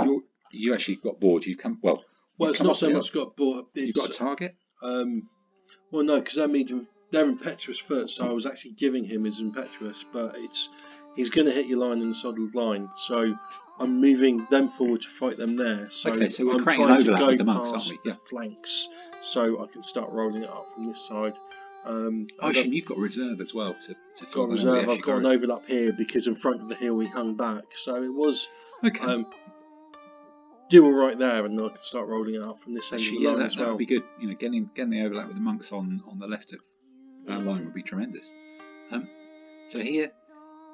you 0.00 0.24
you 0.52 0.74
actually 0.74 0.98
got 1.02 1.18
bored. 1.18 1.44
You 1.44 1.56
come 1.56 1.80
well. 1.82 2.04
Well, 2.38 2.52
it's 2.52 2.62
not 2.62 2.76
so 2.76 2.88
much 2.88 3.12
got 3.12 3.34
bored. 3.34 3.64
You've 3.74 3.96
got 3.96 4.10
a 4.10 4.12
target. 4.12 4.54
um, 4.80 5.28
well, 5.90 6.04
no, 6.04 6.20
because 6.20 6.36
they're 6.36 6.46
medium. 6.46 6.86
They're 7.10 7.26
impetuous 7.26 7.80
foot, 7.80 8.10
so 8.10 8.28
I 8.28 8.32
was 8.32 8.46
actually 8.46 8.74
giving 8.74 9.02
him 9.02 9.24
his 9.24 9.40
impetuous, 9.40 10.04
but 10.12 10.36
it's 10.38 10.68
he's 11.16 11.30
going 11.30 11.46
to 11.46 11.52
hit 11.52 11.66
your 11.66 11.78
line 11.78 12.00
in 12.00 12.08
the 12.10 12.14
solid 12.14 12.54
line. 12.54 12.88
So 12.98 13.34
I'm 13.78 14.00
moving 14.00 14.46
them 14.50 14.68
forward 14.70 15.02
to 15.02 15.08
fight 15.08 15.36
them 15.36 15.56
there. 15.56 15.88
So 15.90 16.12
Okay, 16.12 16.28
so 16.28 16.46
we're 16.46 16.54
I'm 16.56 16.64
trying 16.64 17.04
to 17.04 17.04
go 17.16 17.26
with 17.26 17.38
the 17.38 17.44
monks, 17.44 17.70
aren't 17.70 17.74
past 17.74 17.90
we? 17.90 17.98
the 18.04 18.10
Yeah. 18.10 18.16
flanks, 18.28 18.88
so 19.20 19.62
I 19.62 19.66
can 19.66 19.82
start 19.82 20.10
rolling 20.10 20.42
it 20.42 20.48
up 20.50 20.66
from 20.74 20.86
this 20.86 21.00
side. 21.06 21.34
Um, 21.84 22.26
Oh, 22.40 22.48
I've 22.48 22.56
you've 22.66 22.86
got 22.86 22.96
reserve 22.96 23.40
as 23.42 23.52
well 23.52 23.74
to 23.86 23.94
to 23.94 24.32
got 24.32 24.50
reserve. 24.50 24.88
I've 24.88 25.02
got 25.02 25.18
an 25.18 25.26
overlap 25.26 25.66
here 25.66 25.92
because 25.92 26.26
in 26.26 26.34
front 26.36 26.62
of 26.62 26.68
the 26.68 26.74
hill 26.76 26.94
we 26.96 27.06
hung 27.06 27.34
back, 27.34 27.64
so 27.76 28.02
it 28.02 28.08
was 28.12 28.48
Okay. 28.82 29.04
um, 29.04 29.26
do 30.70 30.84
all 30.86 30.92
right 30.92 31.18
there, 31.18 31.44
and 31.44 31.60
I 31.60 31.68
can 31.68 31.82
start 31.82 32.08
rolling 32.08 32.36
it 32.36 32.42
up 32.42 32.58
from 32.60 32.74
this 32.74 32.90
end 32.90 33.00
Actually, 33.02 33.16
of 33.16 33.20
the 33.20 33.24
yeah, 33.24 33.30
line 33.32 33.38
that, 33.40 33.46
as 33.46 33.54
that 33.56 33.68
would 33.68 33.78
be 33.78 33.86
good. 33.86 34.02
You 34.18 34.28
know, 34.28 34.34
getting 34.34 34.70
getting 34.74 34.90
the 34.92 35.02
overlap 35.04 35.26
with 35.26 35.36
the 35.36 35.42
monks 35.42 35.72
on 35.72 36.02
on 36.08 36.18
the 36.18 36.26
left 36.26 36.52
of 36.54 36.60
our 37.28 37.40
line 37.40 37.64
would 37.66 37.74
be 37.74 37.82
tremendous. 37.82 38.30
Um, 38.90 39.06
so 39.68 39.78
here, 39.80 40.10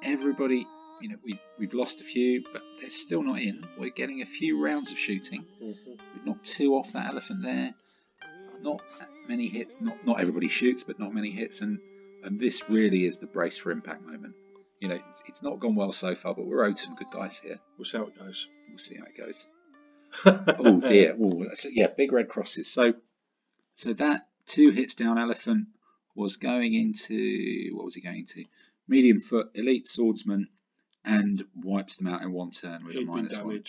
everybody, 0.03 0.65
you 1.01 1.09
know, 1.09 1.17
we 1.23 1.39
we've 1.57 1.73
lost 1.73 2.01
a 2.01 2.03
few, 2.03 2.43
but 2.51 2.61
they're 2.79 2.89
still 2.89 3.23
not 3.23 3.39
in. 3.39 3.65
We're 3.77 3.89
getting 3.89 4.21
a 4.21 4.25
few 4.25 4.63
rounds 4.63 4.91
of 4.91 4.97
shooting. 4.97 5.45
Mhm. 5.61 5.75
We've 5.85 6.25
knocked 6.25 6.45
two 6.45 6.75
off 6.75 6.91
that 6.93 7.07
elephant 7.09 7.43
there. 7.43 7.73
Not 8.61 8.81
many 9.27 9.47
hits. 9.47 9.81
Not 9.81 10.05
not 10.05 10.19
everybody 10.19 10.47
shoots, 10.47 10.83
but 10.83 10.99
not 10.99 11.13
many 11.13 11.31
hits. 11.31 11.61
And 11.61 11.79
and 12.23 12.39
this 12.39 12.69
really 12.69 13.05
is 13.05 13.17
the 13.17 13.27
brace 13.27 13.57
for 13.57 13.71
impact 13.71 14.03
moment. 14.05 14.35
You 14.79 14.87
know, 14.89 14.99
it's, 15.09 15.23
it's 15.27 15.43
not 15.43 15.59
gone 15.59 15.75
well 15.75 15.91
so 15.91 16.15
far, 16.15 16.33
but 16.33 16.45
we're 16.45 16.63
owed 16.63 16.77
some 16.77 16.95
good 16.95 17.09
dice 17.11 17.39
here. 17.39 17.59
We'll 17.77 17.85
see 17.85 17.97
how 17.97 18.05
it 18.05 18.17
goes. 18.17 18.47
We'll 18.69 18.79
see 18.79 18.95
how 18.95 19.05
it 19.05 19.17
goes. 19.17 19.47
oh 20.25 20.79
dear. 20.79 21.15
Oh, 21.19 21.43
that's, 21.43 21.65
yeah, 21.65 21.87
big 21.87 22.11
red 22.11 22.29
crosses. 22.29 22.67
So, 22.67 22.95
so 23.75 23.93
that 23.93 24.27
two 24.47 24.71
hits 24.71 24.95
down 24.95 25.17
elephant 25.17 25.67
was 26.15 26.35
going 26.37 26.73
into 26.73 27.71
what 27.75 27.85
was 27.85 27.95
he 27.95 28.01
going 28.01 28.19
into? 28.19 28.45
Medium 28.91 29.21
foot, 29.21 29.51
elite 29.55 29.87
swordsman, 29.87 30.49
and 31.05 31.45
wipes 31.55 31.95
them 31.95 32.07
out 32.07 32.23
in 32.23 32.33
one 32.33 32.51
turn 32.51 32.83
with 32.83 32.93
He'd 32.93 33.03
a 33.03 33.05
been 33.05 33.15
minus 33.15 33.37
one. 33.37 33.63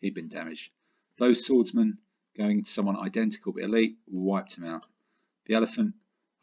He'd 0.00 0.14
been 0.14 0.28
damaged. 0.28 0.70
Those 1.18 1.44
swordsmen 1.44 1.98
going 2.36 2.62
to 2.62 2.70
someone 2.70 2.96
identical 2.96 3.52
but 3.52 3.64
elite 3.64 3.96
wiped 4.06 4.56
him 4.56 4.64
out. 4.64 4.84
The 5.46 5.54
elephant, 5.54 5.94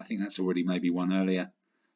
I 0.02 0.04
think 0.04 0.20
that's 0.20 0.38
already 0.38 0.64
maybe 0.64 0.90
one 0.90 1.14
earlier. 1.14 1.50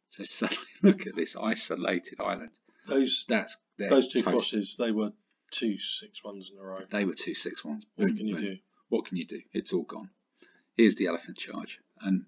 So 0.07 0.23
suddenly 0.23 0.63
look 0.81 1.07
at 1.07 1.17
this 1.17 1.35
isolated 1.35 2.21
island. 2.21 2.51
Those 2.87 3.25
That's 3.27 3.57
those 3.77 4.07
two 4.07 4.21
toast. 4.21 4.31
crosses, 4.31 4.75
they 4.79 4.93
were 4.93 5.11
two 5.51 5.77
six 5.77 6.23
ones 6.23 6.51
in 6.53 6.57
a 6.57 6.63
row. 6.63 6.79
They 6.89 7.03
were 7.03 7.15
two 7.15 7.35
six 7.35 7.65
ones. 7.65 7.85
What 7.97 8.07
Boom, 8.07 8.17
can 8.17 8.27
you 8.27 8.35
boom. 8.35 8.43
do? 8.45 8.57
What 8.87 9.05
can 9.05 9.17
you 9.17 9.25
do? 9.25 9.41
It's 9.51 9.73
all 9.73 9.83
gone. 9.83 10.09
Here's 10.77 10.95
the 10.95 11.07
elephant 11.07 11.37
charge, 11.37 11.81
and 11.99 12.23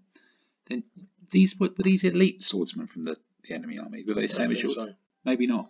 then 0.68 0.84
these 1.32 1.58
were, 1.58 1.70
were 1.70 1.84
these 1.84 2.04
elite 2.04 2.42
swordsmen 2.42 2.88
from 2.88 3.04
the, 3.04 3.16
the 3.48 3.54
enemy 3.56 3.80
army. 3.80 4.04
Were 4.08 4.14
they 4.14 4.24
the 4.24 4.28
same 4.28 4.52
as 4.52 4.62
yours? 4.62 4.76
so. 4.76 4.94
Maybe 5.26 5.48
not. 5.48 5.70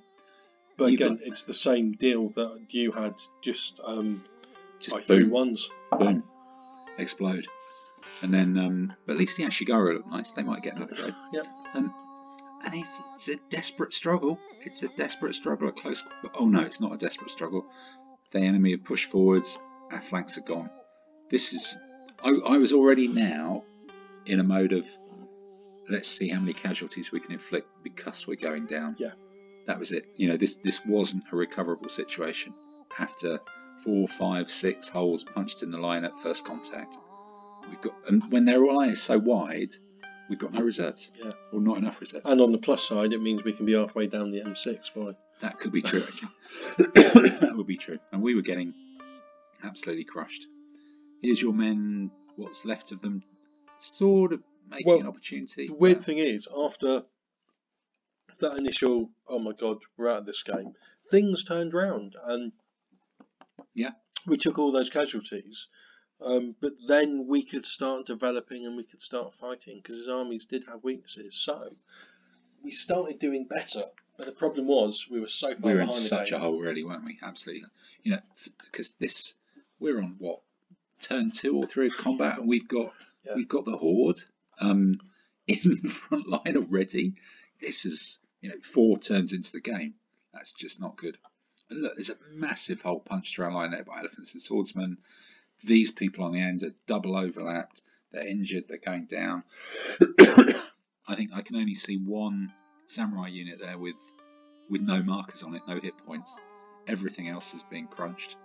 But 0.77 0.91
You've 0.91 1.01
again, 1.01 1.15
got- 1.17 1.27
it's 1.27 1.43
the 1.43 1.53
same 1.53 1.93
deal 1.93 2.29
that 2.29 2.59
you 2.69 2.91
had. 2.91 3.15
Just 3.41 3.79
um, 3.83 4.23
Just 4.79 5.05
threw 5.07 5.23
boom, 5.25 5.29
ones. 5.29 5.69
boom, 5.97 6.23
explode, 6.97 7.47
and 8.21 8.33
then. 8.33 8.57
Um, 8.57 8.93
but 9.05 9.13
at 9.13 9.19
least 9.19 9.37
the 9.37 9.43
Ashigaru 9.43 9.95
look 9.95 10.07
nice. 10.07 10.31
They 10.31 10.43
might 10.43 10.63
get 10.63 10.75
another 10.75 10.95
go. 10.95 11.09
Yep. 11.33 11.47
Um, 11.75 11.93
and 12.63 12.75
it's, 12.75 13.01
it's 13.15 13.27
a 13.29 13.35
desperate 13.49 13.91
struggle. 13.93 14.37
It's 14.61 14.83
a 14.83 14.87
desperate 14.89 15.33
struggle. 15.35 15.67
A 15.69 15.71
close. 15.71 16.03
Oh 16.35 16.45
no, 16.47 16.61
it's 16.61 16.79
not 16.79 16.93
a 16.93 16.97
desperate 16.97 17.31
struggle. 17.31 17.65
The 18.31 18.39
enemy 18.39 18.71
have 18.71 18.83
pushed 18.83 19.09
forwards. 19.09 19.57
Our 19.91 20.01
flanks 20.01 20.37
are 20.37 20.41
gone. 20.41 20.69
This 21.29 21.53
is. 21.53 21.77
I, 22.23 22.29
I 22.29 22.57
was 22.57 22.71
already 22.71 23.07
now 23.07 23.63
in 24.25 24.39
a 24.39 24.43
mode 24.43 24.73
of 24.73 24.85
let's 25.91 26.09
see 26.09 26.29
how 26.29 26.39
many 26.39 26.53
casualties 26.53 27.11
we 27.11 27.19
can 27.19 27.31
inflict 27.31 27.67
because 27.83 28.27
we're 28.27 28.35
going 28.35 28.65
down. 28.65 28.95
Yeah. 28.97 29.11
That 29.67 29.77
was 29.77 29.91
it. 29.91 30.05
You 30.15 30.29
know, 30.29 30.37
this 30.37 30.55
this 30.63 30.79
wasn't 30.85 31.23
a 31.31 31.35
recoverable 31.35 31.89
situation 31.89 32.53
after 32.97 33.39
four, 33.83 34.07
five, 34.07 34.49
six 34.49 34.89
holes 34.89 35.23
punched 35.23 35.63
in 35.63 35.71
the 35.71 35.77
line 35.77 36.03
at 36.03 36.19
first 36.21 36.45
contact. 36.45 36.97
We've 37.69 37.81
got 37.81 37.93
and 38.07 38.23
when 38.31 38.45
their 38.45 38.59
line 38.65 38.89
is 38.89 39.01
so 39.01 39.19
wide, 39.19 39.75
we've 40.29 40.39
got 40.39 40.53
no 40.53 40.61
reserves. 40.61 41.11
Yeah. 41.23 41.31
Or 41.53 41.61
not 41.61 41.77
enough 41.77 42.01
reserves. 42.01 42.27
And 42.29 42.41
on 42.41 42.51
the 42.51 42.57
plus 42.57 42.83
side, 42.83 43.13
it 43.13 43.21
means 43.21 43.43
we 43.43 43.53
can 43.53 43.65
be 43.65 43.73
halfway 43.73 44.07
down 44.07 44.31
the 44.31 44.41
M6 44.41 44.93
by 44.95 45.15
That 45.41 45.59
could 45.59 45.71
be 45.71 45.81
true. 45.81 46.03
actually. 46.03 46.29
that 47.39 47.53
would 47.55 47.67
be 47.67 47.77
true. 47.77 47.99
And 48.11 48.21
we 48.21 48.35
were 48.35 48.41
getting 48.41 48.73
absolutely 49.63 50.05
crushed. 50.05 50.47
Here's 51.21 51.41
your 51.41 51.53
men, 51.53 52.09
what's 52.35 52.65
left 52.65 52.91
of 52.91 53.01
them, 53.01 53.21
sort 53.77 54.33
of 54.33 54.41
making 54.71 54.87
Well, 54.87 54.99
an 55.01 55.07
opportunity. 55.07 55.67
The 55.67 55.73
weird 55.73 55.97
but- 55.97 56.05
thing 56.05 56.17
is, 56.17 56.47
after 56.57 57.03
that 58.39 58.57
initial, 58.57 59.11
oh 59.27 59.39
my 59.39 59.51
god, 59.51 59.77
we're 59.97 60.09
out 60.09 60.19
of 60.19 60.25
this 60.25 60.41
game, 60.43 60.73
things 61.11 61.43
turned 61.43 61.73
round 61.73 62.15
and 62.23 62.51
Yeah. 63.75 63.91
we 64.25 64.37
took 64.37 64.57
all 64.57 64.71
those 64.71 64.89
casualties. 64.89 65.67
Um, 66.19 66.55
but 66.59 66.73
then 66.87 67.27
we 67.27 67.43
could 67.43 67.65
start 67.65 68.05
developing 68.05 68.65
and 68.65 68.77
we 68.77 68.83
could 68.83 69.01
start 69.01 69.33
fighting 69.35 69.77
because 69.77 69.97
his 69.97 70.07
armies 70.07 70.45
did 70.45 70.63
have 70.65 70.83
weaknesses. 70.83 71.35
So 71.35 71.75
we 72.63 72.71
started 72.71 73.19
doing 73.19 73.45
better. 73.45 73.85
But 74.17 74.27
the 74.27 74.31
problem 74.33 74.67
was 74.67 75.07
we 75.09 75.19
were 75.19 75.27
so 75.27 75.47
far 75.47 75.55
behind. 75.55 75.63
we 75.65 75.73
were 75.73 75.81
in 75.81 75.89
such 75.89 76.29
game. 76.29 76.39
a 76.39 76.43
hole, 76.43 76.59
really, 76.59 76.83
weren't 76.83 77.05
we? 77.05 77.17
Absolutely. 77.23 77.65
You 78.03 78.11
know, 78.13 78.19
because 78.65 78.91
this, 78.93 79.33
we're 79.79 79.97
on 79.99 80.15
what 80.19 80.41
turn 80.99 81.31
two 81.31 81.57
or 81.57 81.65
three 81.65 81.87
of 81.87 81.97
combat, 81.97 82.37
and 82.37 82.47
we've 82.47 82.67
got 82.67 82.93
Yeah. 83.25 83.33
we've 83.35 83.47
got 83.47 83.65
the 83.65 83.77
horde 83.77 84.21
um, 84.61 84.93
in 85.47 85.79
the 85.81 85.89
front 85.89 86.29
line 86.29 86.55
already. 86.55 87.15
This 87.59 87.85
is 87.85 88.19
you 88.41 88.49
know 88.49 88.55
four 88.63 88.97
turns 88.97 89.33
into 89.33 89.51
the 89.51 89.61
game. 89.61 89.95
That's 90.33 90.53
just 90.53 90.79
not 90.79 90.95
good. 90.95 91.17
And 91.69 91.81
look, 91.81 91.95
there's 91.95 92.09
a 92.09 92.17
massive 92.33 92.81
hole 92.81 92.99
punched 92.99 93.35
through 93.35 93.45
our 93.45 93.53
line 93.53 93.71
there 93.71 93.83
by 93.83 93.99
elephants 93.99 94.33
and 94.33 94.41
swordsmen. 94.41 94.97
These 95.63 95.91
people 95.91 96.25
on 96.25 96.31
the 96.31 96.41
end 96.41 96.63
are 96.63 96.73
double 96.87 97.15
overlapped. 97.15 97.81
They're 98.11 98.27
injured. 98.27 98.65
They're 98.67 98.77
going 98.77 99.05
down. 99.05 99.43
I 100.19 101.15
think 101.15 101.31
I 101.33 101.41
can 101.41 101.55
only 101.55 101.75
see 101.75 101.97
one 101.97 102.51
samurai 102.87 103.27
unit 103.27 103.59
there 103.59 103.77
with 103.77 103.95
with 104.69 104.81
no 104.81 105.03
markers 105.03 105.43
on 105.43 105.55
it, 105.55 105.61
no 105.67 105.79
hit 105.79 105.97
points. 106.05 106.37
Everything 106.87 107.27
else 107.27 107.53
is 107.53 107.63
being 107.63 107.87
crunched. 107.87 108.37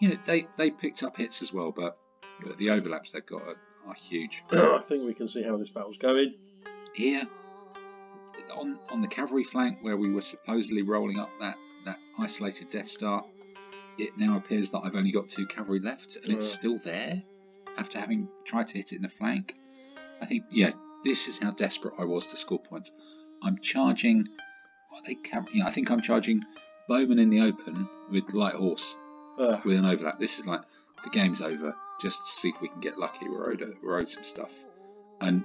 You 0.00 0.10
know, 0.10 0.18
they 0.26 0.46
they 0.56 0.70
picked 0.70 1.02
up 1.02 1.16
hits 1.16 1.42
as 1.42 1.52
well, 1.52 1.72
but 1.72 1.98
the 2.58 2.70
overlaps 2.70 3.12
they've 3.12 3.24
got 3.24 3.42
are, 3.42 3.56
are 3.86 3.94
huge. 3.94 4.42
I 4.52 4.82
think 4.86 5.04
we 5.04 5.14
can 5.14 5.28
see 5.28 5.42
how 5.42 5.56
this 5.56 5.68
battle's 5.70 5.98
going. 5.98 6.34
Here, 6.94 7.22
on 8.54 8.78
on 8.90 9.00
the 9.00 9.08
cavalry 9.08 9.44
flank 9.44 9.78
where 9.82 9.96
we 9.96 10.12
were 10.12 10.22
supposedly 10.22 10.82
rolling 10.82 11.18
up 11.18 11.30
that 11.40 11.56
that 11.84 11.98
isolated 12.18 12.70
Death 12.70 12.88
Star, 12.88 13.24
it 13.98 14.16
now 14.16 14.36
appears 14.36 14.70
that 14.70 14.80
I've 14.84 14.94
only 14.94 15.12
got 15.12 15.28
two 15.28 15.46
cavalry 15.46 15.80
left, 15.80 16.16
and 16.16 16.32
it's 16.32 16.46
still 16.48 16.78
there 16.78 17.22
after 17.78 17.98
having 17.98 18.28
tried 18.44 18.68
to 18.68 18.74
hit 18.74 18.92
it 18.92 18.96
in 18.96 19.02
the 19.02 19.08
flank. 19.08 19.54
I 20.20 20.26
think, 20.26 20.44
yeah, 20.50 20.70
this 21.04 21.26
is 21.26 21.38
how 21.38 21.50
desperate 21.52 21.94
I 21.98 22.04
was 22.04 22.26
to 22.28 22.36
score 22.36 22.60
points. 22.60 22.92
I'm 23.42 23.58
charging. 23.58 24.28
Are 24.94 25.00
they 25.06 25.14
cav- 25.16 25.48
yeah, 25.52 25.66
I 25.66 25.70
think 25.72 25.90
I'm 25.90 26.02
charging 26.02 26.44
bowman 26.86 27.18
in 27.18 27.30
the 27.30 27.40
open 27.40 27.88
with 28.10 28.32
light 28.34 28.54
horse 28.54 28.94
Uh, 29.38 29.58
with 29.64 29.76
an 29.78 29.86
overlap. 29.86 30.20
This 30.20 30.38
is 30.38 30.46
like 30.46 30.60
the 31.02 31.10
game's 31.10 31.40
over. 31.40 31.74
Just 32.02 32.26
to 32.26 32.32
see 32.32 32.48
if 32.48 32.60
we 32.60 32.66
can 32.66 32.80
get 32.80 32.98
lucky. 32.98 33.28
We're 33.28 33.52
owed, 33.52 33.76
we're 33.80 33.96
owed 33.96 34.08
some 34.08 34.24
stuff, 34.24 34.50
and 35.20 35.44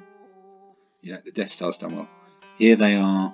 you 1.02 1.14
know 1.14 1.20
the 1.24 1.32
Death 1.32 1.52
Star's 1.52 1.78
done 1.78 1.96
well. 1.96 2.10
Here 2.58 2.76
they 2.76 2.96
are, 2.96 3.32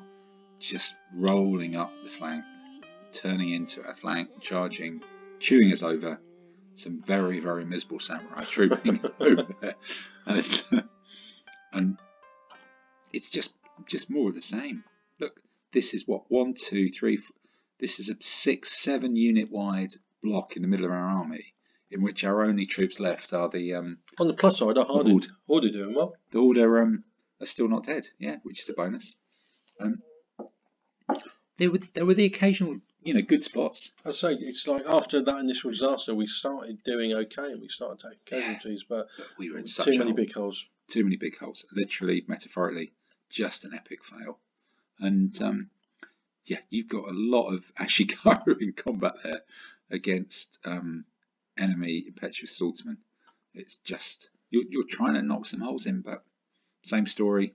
just 0.59 0.93
rolling 1.15 1.77
up 1.77 1.97
the 2.03 2.09
flank, 2.09 2.43
turning 3.13 3.51
into 3.51 3.79
a 3.79 3.93
flank, 3.95 4.41
charging, 4.41 5.01
chewing 5.39 5.71
us 5.71 5.83
over. 5.83 6.19
Some 6.75 7.01
very 7.01 7.39
very 7.39 7.63
miserable 7.63 8.01
samurai 8.01 8.43
trooping 8.43 8.99
over 9.21 9.47
there, 9.61 9.75
and, 10.25 10.63
and 11.71 11.97
it's 13.13 13.29
just 13.29 13.53
just 13.85 14.09
more 14.09 14.27
of 14.27 14.35
the 14.35 14.41
same. 14.41 14.83
Look, 15.21 15.39
this 15.71 15.93
is 15.93 16.05
what 16.05 16.29
one, 16.29 16.55
two, 16.55 16.89
three. 16.89 17.19
F- 17.19 17.31
this 17.79 18.01
is 18.01 18.09
a 18.09 18.17
six, 18.19 18.77
seven 18.77 19.15
unit 19.15 19.49
wide 19.49 19.93
block 20.21 20.57
in 20.57 20.61
the 20.61 20.67
middle 20.67 20.87
of 20.87 20.91
our 20.91 20.97
army, 20.97 21.52
in 21.93 22.01
which 22.01 22.23
our 22.23 22.43
only 22.43 22.65
troops 22.65 22.99
left 22.99 23.31
are 23.33 23.49
the 23.49 23.75
um, 23.75 23.99
on 24.19 24.27
the 24.27 24.33
plus 24.33 24.57
side, 24.57 24.77
our 24.77 24.85
Horde, 24.85 25.27
Horde. 25.47 25.65
Are 25.65 25.69
doing 25.71 25.95
well. 25.95 26.15
the 26.31 26.39
order 26.39 26.81
um, 26.81 27.03
are 27.39 27.45
still 27.45 27.67
not 27.69 27.85
dead. 27.85 28.07
Yeah, 28.19 28.37
which 28.43 28.61
is 28.61 28.69
a 28.69 28.73
bonus. 28.73 29.15
Um, 29.79 30.01
there 31.57 31.71
were 31.71 31.79
there 31.93 32.05
were 32.05 32.13
the 32.13 32.25
occasional 32.25 32.79
you 33.03 33.13
know 33.13 33.21
good 33.21 33.43
spots. 33.43 33.91
I 34.05 34.11
say 34.11 34.33
it's 34.33 34.67
like 34.67 34.83
after 34.87 35.21
that 35.21 35.39
initial 35.39 35.69
disaster, 35.71 36.15
we 36.15 36.27
started 36.27 36.83
doing 36.83 37.13
okay 37.13 37.51
and 37.51 37.61
we 37.61 37.67
started 37.69 37.99
taking 38.01 38.41
casualties, 38.41 38.83
but 38.87 39.07
But 39.17 39.27
we 39.37 39.51
were 39.51 39.59
in 39.59 39.67
such 39.67 39.85
too 39.85 39.91
a 39.93 39.97
many 39.97 40.09
hole. 40.11 40.15
big 40.17 40.33
holes. 40.33 40.65
too 40.87 41.03
many 41.03 41.17
big 41.17 41.37
holes. 41.37 41.65
Literally, 41.73 42.23
metaphorically, 42.27 42.91
just 43.29 43.65
an 43.65 43.73
epic 43.75 44.03
fail. 44.03 44.39
And 44.99 45.39
um, 45.41 45.69
yeah, 46.45 46.59
you've 46.69 46.87
got 46.87 47.07
a 47.07 47.13
lot 47.13 47.49
of 47.53 47.71
Ashigaru 47.79 48.59
in 48.61 48.73
combat 48.73 49.15
there 49.23 49.41
against 49.91 50.57
um, 50.65 51.05
enemy 51.57 52.03
impetuous 52.07 52.55
swordsman. 52.57 52.97
It's 53.53 53.77
just 53.77 54.29
you're, 54.49 54.63
you're 54.69 54.87
trying 54.89 55.15
to 55.15 55.21
knock 55.21 55.45
some 55.45 55.61
holes 55.61 55.85
in, 55.85 56.01
but 56.01 56.23
same 56.83 57.07
story. 57.07 57.53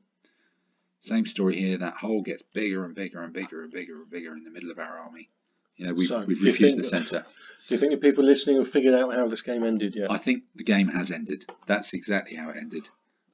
Same 1.00 1.26
story 1.26 1.56
here. 1.56 1.78
That 1.78 1.94
hole 1.94 2.22
gets 2.22 2.42
bigger 2.42 2.84
and 2.84 2.94
bigger 2.94 3.22
and 3.22 3.32
bigger 3.32 3.62
and 3.62 3.72
bigger 3.72 4.02
and 4.02 4.10
bigger 4.10 4.32
in 4.34 4.44
the 4.44 4.50
middle 4.50 4.70
of 4.70 4.78
our 4.78 4.98
army. 4.98 5.30
You 5.76 5.86
know, 5.86 5.94
we've, 5.94 6.08
So, 6.08 6.24
we've 6.24 6.42
refused 6.42 6.76
think 6.76 6.76
the 6.76 6.88
centre. 6.88 7.24
Do 7.68 7.74
you 7.74 7.78
think 7.78 7.92
the 7.92 7.98
people 7.98 8.24
listening 8.24 8.56
have 8.56 8.68
figured 8.68 8.94
out 8.94 9.14
how 9.14 9.28
this 9.28 9.42
game 9.42 9.62
ended 9.62 9.94
yet? 9.94 10.10
I 10.10 10.18
think 10.18 10.42
the 10.56 10.64
game 10.64 10.88
has 10.88 11.12
ended. 11.12 11.46
That's 11.68 11.92
exactly 11.92 12.36
how 12.36 12.50
it 12.50 12.56
ended. 12.56 12.88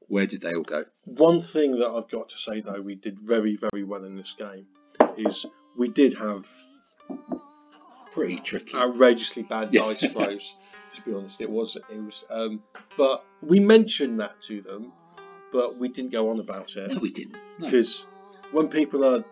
Where 0.08 0.26
did 0.26 0.42
they 0.42 0.52
all 0.52 0.62
go? 0.62 0.84
One 1.04 1.40
thing 1.40 1.78
that 1.78 1.88
I've 1.88 2.10
got 2.10 2.28
to 2.28 2.38
say 2.38 2.60
though, 2.60 2.82
we 2.82 2.96
did 2.96 3.18
very, 3.18 3.56
very 3.56 3.82
well 3.82 4.04
in 4.04 4.16
this 4.16 4.34
game, 4.38 4.66
is 5.16 5.46
we 5.78 5.88
did 5.88 6.14
have 6.14 6.46
Pretty 8.14 8.36
tricky. 8.38 8.76
outrageously 8.76 9.42
bad 9.42 9.72
Yeah. 9.72 9.80
dice 9.82 10.00
throws. 10.12 10.54
To 10.96 11.02
be 11.02 11.12
honest, 11.12 11.40
it 11.40 11.50
was 11.50 11.76
it 11.76 11.96
was. 11.96 12.24
Um, 12.30 12.62
but 12.96 13.24
we 13.42 13.58
mentioned 13.60 14.20
that 14.20 14.40
to 14.42 14.62
them, 14.62 14.92
but 15.52 15.78
we 15.78 15.88
didn't 15.88 16.12
go 16.12 16.30
on 16.30 16.38
about 16.40 16.76
it 16.76 16.92
No, 16.92 16.98
we 17.00 17.10
didn't. 17.10 17.36
No. 17.58 17.66
because 17.66 18.06
when 18.52 18.68
people 18.68 19.04
are. 19.04 19.24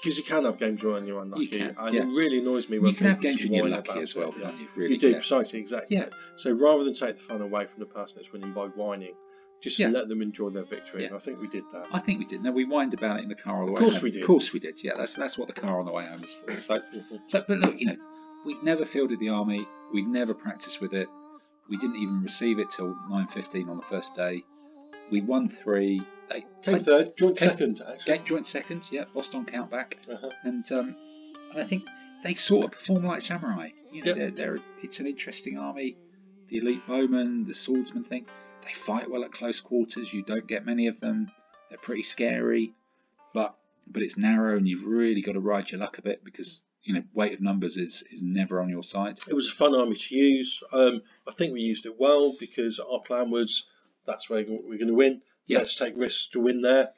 Because 0.00 0.18
you 0.18 0.24
can 0.24 0.44
have 0.44 0.58
games 0.58 0.82
when 0.82 1.06
you're 1.06 1.22
unlucky, 1.22 1.46
can, 1.46 1.76
and 1.78 1.94
yeah. 1.94 2.02
it 2.02 2.06
really 2.06 2.40
annoys 2.40 2.68
me 2.68 2.80
when 2.80 2.90
You 2.90 2.96
can 2.96 3.06
have 3.06 3.20
people 3.20 3.36
games 3.36 3.62
whine 3.62 3.70
lucky 3.70 3.90
about 3.90 4.02
as 4.02 4.16
well, 4.16 4.30
it, 4.30 4.38
yeah. 4.40 4.50
you? 4.50 4.68
Really, 4.74 4.94
you 4.94 4.98
do 4.98 5.10
yeah. 5.10 5.16
precisely 5.18 5.60
exactly. 5.60 5.96
Yeah. 5.96 6.06
So 6.36 6.50
rather 6.50 6.82
than 6.82 6.92
take 6.92 7.18
the 7.18 7.22
fun 7.22 7.40
away 7.40 7.66
from 7.66 7.78
the 7.78 7.86
person 7.86 8.14
that's 8.16 8.32
winning 8.32 8.52
by 8.52 8.66
whining, 8.66 9.14
just 9.60 9.78
Yeah. 9.78 9.90
let 9.90 10.08
them 10.08 10.20
enjoy 10.20 10.50
their 10.50 10.64
victory. 10.64 11.04
Yeah. 11.04 11.14
I 11.14 11.18
think 11.20 11.40
we 11.40 11.46
did 11.46 11.62
that. 11.72 11.86
I 11.92 12.00
think 12.00 12.18
we 12.18 12.24
did. 12.24 12.42
No, 12.42 12.50
we 12.50 12.64
whined 12.64 12.94
about 12.94 13.20
it 13.20 13.22
in 13.22 13.28
the 13.28 13.36
car 13.36 13.60
on 13.60 13.66
the 13.66 13.72
way. 13.72 13.76
Of 13.76 13.82
course 13.84 13.94
home. 13.94 14.02
we 14.02 14.10
did. 14.10 14.22
Of 14.22 14.26
course 14.26 14.52
we 14.52 14.58
did. 14.58 14.82
Yeah, 14.82 14.94
that's 14.96 15.14
that's 15.14 15.38
what 15.38 15.46
the 15.46 15.54
car 15.54 15.78
on 15.78 15.86
the 15.86 15.92
way 15.92 16.04
home 16.04 16.24
is 16.24 16.32
for. 16.34 16.58
So, 16.58 16.82
so 17.26 17.44
but 17.46 17.58
look, 17.58 17.78
you 17.78 17.86
know, 17.86 17.96
we 18.44 18.56
never 18.62 18.84
fielded 18.84 19.18
the 19.20 19.28
army. 19.28 19.66
we'd 19.92 20.06
never 20.08 20.32
practiced 20.34 20.80
with 20.80 20.94
it. 20.94 21.08
We 21.68 21.76
didn't 21.76 21.96
even 21.96 22.22
receive 22.22 22.58
it 22.58 22.70
till 22.70 22.94
9:15 23.10 23.68
on 23.68 23.76
the 23.76 23.82
first 23.84 24.14
day. 24.16 24.42
We 25.10 25.20
won 25.20 25.48
three. 25.48 26.02
They, 26.30 26.44
Came 26.62 26.82
third, 26.82 27.16
joint 27.16 27.36
Came- 27.36 27.48
second 27.50 27.82
actually. 27.86 28.18
joint 28.20 28.46
second. 28.46 28.82
Yeah, 28.90 29.04
lost 29.14 29.34
on 29.34 29.44
count 29.44 29.70
back. 29.70 29.98
Uh-huh. 30.10 30.30
And 30.44 30.70
um, 30.72 30.96
and 31.50 31.60
I 31.60 31.64
think 31.64 31.84
they 32.24 32.34
sort 32.34 32.66
of 32.66 32.72
perform 32.72 33.04
like 33.04 33.20
samurai. 33.22 33.68
You 33.92 34.02
know, 34.02 34.06
Yep. 34.14 34.16
they're, 34.16 34.30
they're 34.30 34.58
it's 34.82 34.98
an 35.00 35.06
interesting 35.06 35.58
army. 35.58 35.96
The 36.48 36.58
elite 36.58 36.86
bowmen, 36.86 37.44
the 37.46 37.54
swordsman 37.54 38.04
thing, 38.04 38.26
they 38.64 38.72
fight 38.72 39.10
well 39.10 39.24
at 39.24 39.32
close 39.32 39.60
quarters. 39.60 40.12
You 40.12 40.22
don't 40.22 40.46
get 40.46 40.64
many 40.66 40.86
of 40.86 41.00
them. 41.00 41.30
They're 41.68 41.78
pretty 41.78 42.02
scary, 42.02 42.72
but 43.34 43.54
but 43.86 44.02
it's 44.02 44.16
narrow 44.16 44.56
and 44.56 44.66
you've 44.66 44.84
really 44.86 45.20
got 45.22 45.32
to 45.32 45.40
ride 45.40 45.70
your 45.70 45.80
luck 45.80 45.98
a 45.98 46.02
bit 46.02 46.24
because 46.24 46.64
you 46.84 46.94
know 46.94 47.02
weight 47.14 47.32
of 47.34 47.40
numbers 47.40 47.76
is 47.76 48.02
is 48.10 48.22
never 48.22 48.60
on 48.60 48.68
your 48.68 48.82
side. 48.82 49.18
It 49.28 49.34
was 49.34 49.46
a 49.48 49.52
fun 49.52 49.74
army 49.74 49.96
to 49.96 50.14
use. 50.14 50.62
Um, 50.72 51.02
I 51.28 51.32
think 51.32 51.52
we 51.52 51.60
used 51.60 51.86
it 51.86 51.98
well 51.98 52.34
because 52.38 52.78
our 52.78 53.00
plan 53.00 53.30
was 53.30 53.64
that's 54.06 54.28
where 54.28 54.44
we're 54.48 54.78
going 54.78 54.88
to 54.88 54.94
win. 54.94 55.22
Yeah. 55.46 55.58
Let's 55.58 55.74
take 55.76 55.94
risks 55.96 56.28
to 56.32 56.40
win 56.40 56.62
there. 56.62 56.90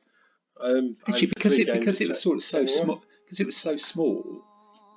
Um, 0.60 0.96
Actually, 1.08 1.28
because 1.28 1.58
it 1.58 1.72
because 1.72 2.00
it 2.00 2.08
was 2.08 2.20
sort 2.20 2.36
of 2.36 2.42
so 2.42 2.64
small 2.66 3.02
because 3.24 3.40
it 3.40 3.46
was 3.46 3.56
so 3.56 3.76
small, 3.76 4.22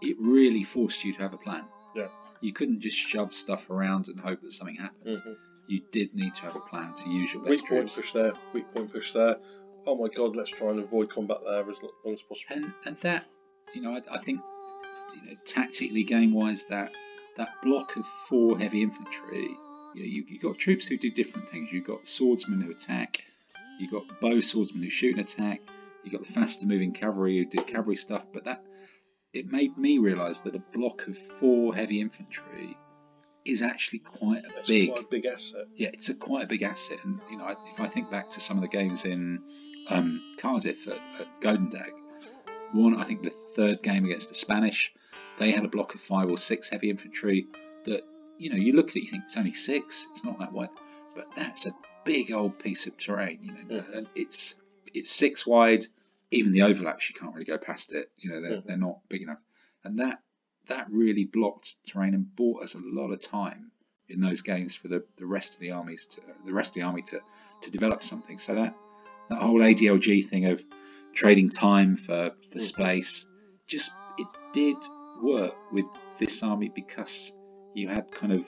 it 0.01 0.15
really 0.19 0.63
forced 0.63 1.03
you 1.03 1.13
to 1.13 1.19
have 1.19 1.33
a 1.33 1.37
plan. 1.37 1.65
Yeah. 1.95 2.07
You 2.41 2.53
couldn't 2.53 2.81
just 2.81 2.97
shove 2.97 3.33
stuff 3.33 3.69
around 3.69 4.07
and 4.07 4.19
hope 4.19 4.41
that 4.41 4.51
something 4.53 4.75
happened. 4.75 5.19
Mhm. 5.21 5.35
You 5.67 5.81
did 5.91 6.15
need 6.15 6.33
to 6.35 6.41
have 6.43 6.55
a 6.55 6.61
plan 6.61 6.93
to 6.93 7.09
use 7.09 7.33
your 7.33 7.41
best 7.43 7.49
Weak 7.61 7.67
point 7.69 7.93
push 7.93 8.13
there, 8.13 8.33
weak 8.53 8.73
point 8.73 8.91
push 8.93 9.11
there. 9.11 9.37
Oh 9.85 9.95
my 9.97 10.07
god, 10.13 10.35
let's 10.35 10.49
try 10.49 10.69
and 10.69 10.79
avoid 10.79 11.09
combat 11.09 11.39
there 11.45 11.69
as 11.69 11.77
long 11.81 12.13
as 12.13 12.21
possible. 12.21 12.51
And 12.51 12.73
and 12.85 12.97
that, 12.97 13.25
you 13.73 13.81
know, 13.81 13.91
I, 13.93 14.01
I 14.11 14.19
think, 14.19 14.39
you 15.15 15.25
know, 15.31 15.37
tactically, 15.45 16.03
game 16.03 16.33
wise, 16.33 16.65
that 16.65 16.91
that 17.37 17.49
block 17.63 17.95
of 17.95 18.05
four 18.27 18.57
heavy 18.57 18.81
infantry, 18.81 19.47
you 19.95 20.01
know, 20.01 20.05
you 20.05 20.25
you 20.27 20.39
got 20.39 20.57
troops 20.57 20.87
who 20.87 20.97
do 20.97 21.11
different 21.11 21.49
things. 21.49 21.69
You've 21.71 21.85
got 21.87 22.07
swordsmen 22.07 22.61
who 22.61 22.71
attack. 22.71 23.23
You've 23.79 23.91
got 23.91 24.03
bow 24.21 24.39
swordsmen 24.39 24.83
who 24.83 24.89
shoot 24.89 25.17
and 25.17 25.21
attack. 25.27 25.61
You've 26.03 26.13
got 26.13 26.25
the 26.25 26.33
faster 26.33 26.65
moving 26.65 26.93
cavalry 26.93 27.37
who 27.37 27.45
do 27.45 27.63
cavalry 27.63 27.97
stuff. 27.97 28.25
But 28.33 28.45
that 28.45 28.63
it 29.33 29.51
made 29.51 29.77
me 29.77 29.97
realise 29.99 30.41
that 30.41 30.55
a 30.55 30.61
block 30.73 31.07
of 31.07 31.17
four 31.17 31.75
heavy 31.75 32.01
infantry 32.01 32.75
is 33.45 33.61
actually 33.61 33.99
quite 33.99 34.43
a 34.43 34.67
big 34.67 34.89
quite 34.91 35.03
a 35.03 35.07
big 35.07 35.25
asset. 35.25 35.65
yeah, 35.75 35.89
it's 35.93 36.09
a 36.09 36.13
quite 36.15 36.43
a 36.43 36.47
big 36.47 36.63
asset. 36.63 36.97
And 37.03 37.19
you 37.29 37.37
know, 37.37 37.45
I- 37.45 37.55
if 37.71 37.79
I 37.79 37.87
think 37.87 38.09
back 38.09 38.29
to 38.31 38.39
some 38.39 38.57
of 38.57 38.61
the 38.61 38.67
games 38.67 39.05
in 39.05 39.39
um, 39.89 40.21
Cardiff 40.39 40.87
at, 40.87 40.99
at 41.19 41.41
Godendag, 41.41 41.91
one 42.73 42.95
I 42.97 43.03
think 43.05 43.21
the 43.23 43.29
third 43.55 43.81
game 43.83 44.05
against 44.05 44.29
the 44.29 44.35
Spanish, 44.35 44.91
they 45.37 45.51
had 45.51 45.65
a 45.65 45.67
block 45.67 45.95
of 45.95 46.01
five 46.01 46.29
or 46.29 46.37
six 46.37 46.69
heavy 46.69 46.89
infantry 46.89 47.45
that 47.85 48.03
you 48.37 48.49
know 48.49 48.55
you 48.55 48.73
look 48.73 48.89
at 48.89 48.95
it, 48.95 49.03
you 49.03 49.11
think 49.11 49.23
it's 49.25 49.37
only 49.37 49.51
six, 49.53 50.07
it's 50.11 50.23
not 50.23 50.39
that 50.39 50.51
wide, 50.53 50.69
but 51.15 51.27
that's 51.35 51.65
a 51.65 51.73
big 52.05 52.31
old 52.31 52.57
piece 52.59 52.87
of 52.87 52.97
terrain. 52.97 53.39
You 53.41 53.51
know, 53.53 53.59
Yeah. 53.69 53.97
and 53.97 54.07
it's 54.15 54.55
it's 54.93 55.09
six 55.09 55.45
wide. 55.45 55.85
Even 56.29 56.51
the 56.51 56.63
overlaps, 56.63 57.09
you 57.09 57.15
can't 57.17 57.33
really 57.33 57.45
go 57.45 57.57
past 57.57 57.93
it. 57.93 58.11
You 58.17 58.29
know, 58.31 58.41
they're, 58.41 58.51
Yeah. 58.55 58.61
they're 58.65 58.77
not 58.77 58.99
big 59.07 59.21
enough, 59.21 59.39
and 59.83 59.99
that 59.99 60.21
that 60.67 60.87
really 60.91 61.23
blocked 61.23 61.75
terrain 61.87 62.13
and 62.13 62.35
bought 62.35 62.63
us 62.63 62.75
a 62.75 62.79
lot 62.81 63.11
of 63.11 63.21
time 63.21 63.71
in 64.09 64.19
those 64.19 64.41
games 64.41 64.75
for 64.75 64.89
the, 64.89 65.03
the 65.17 65.25
rest 65.25 65.53
of 65.53 65.59
the 65.61 65.71
armies 65.71 66.05
to 66.07 66.21
the 66.45 66.51
rest 66.53 66.71
of 66.71 66.75
the 66.75 66.81
army 66.81 67.01
to, 67.03 67.19
to 67.61 67.71
develop 67.71 68.03
something. 68.03 68.37
So 68.39 68.55
that 68.55 68.75
that 69.29 69.41
whole 69.41 69.59
ADLG 69.61 70.27
thing 70.29 70.45
of 70.45 70.61
trading 71.13 71.49
time 71.49 71.95
for, 71.97 72.31
for 72.51 72.59
Mhm. 72.59 72.61
space 72.61 73.25
just 73.67 73.91
it 74.17 74.27
did 74.53 74.77
work 75.21 75.53
with 75.71 75.85
this 76.19 76.41
army 76.43 76.69
because 76.73 77.33
you 77.73 77.87
had 77.87 78.11
kind 78.11 78.33
of 78.33 78.45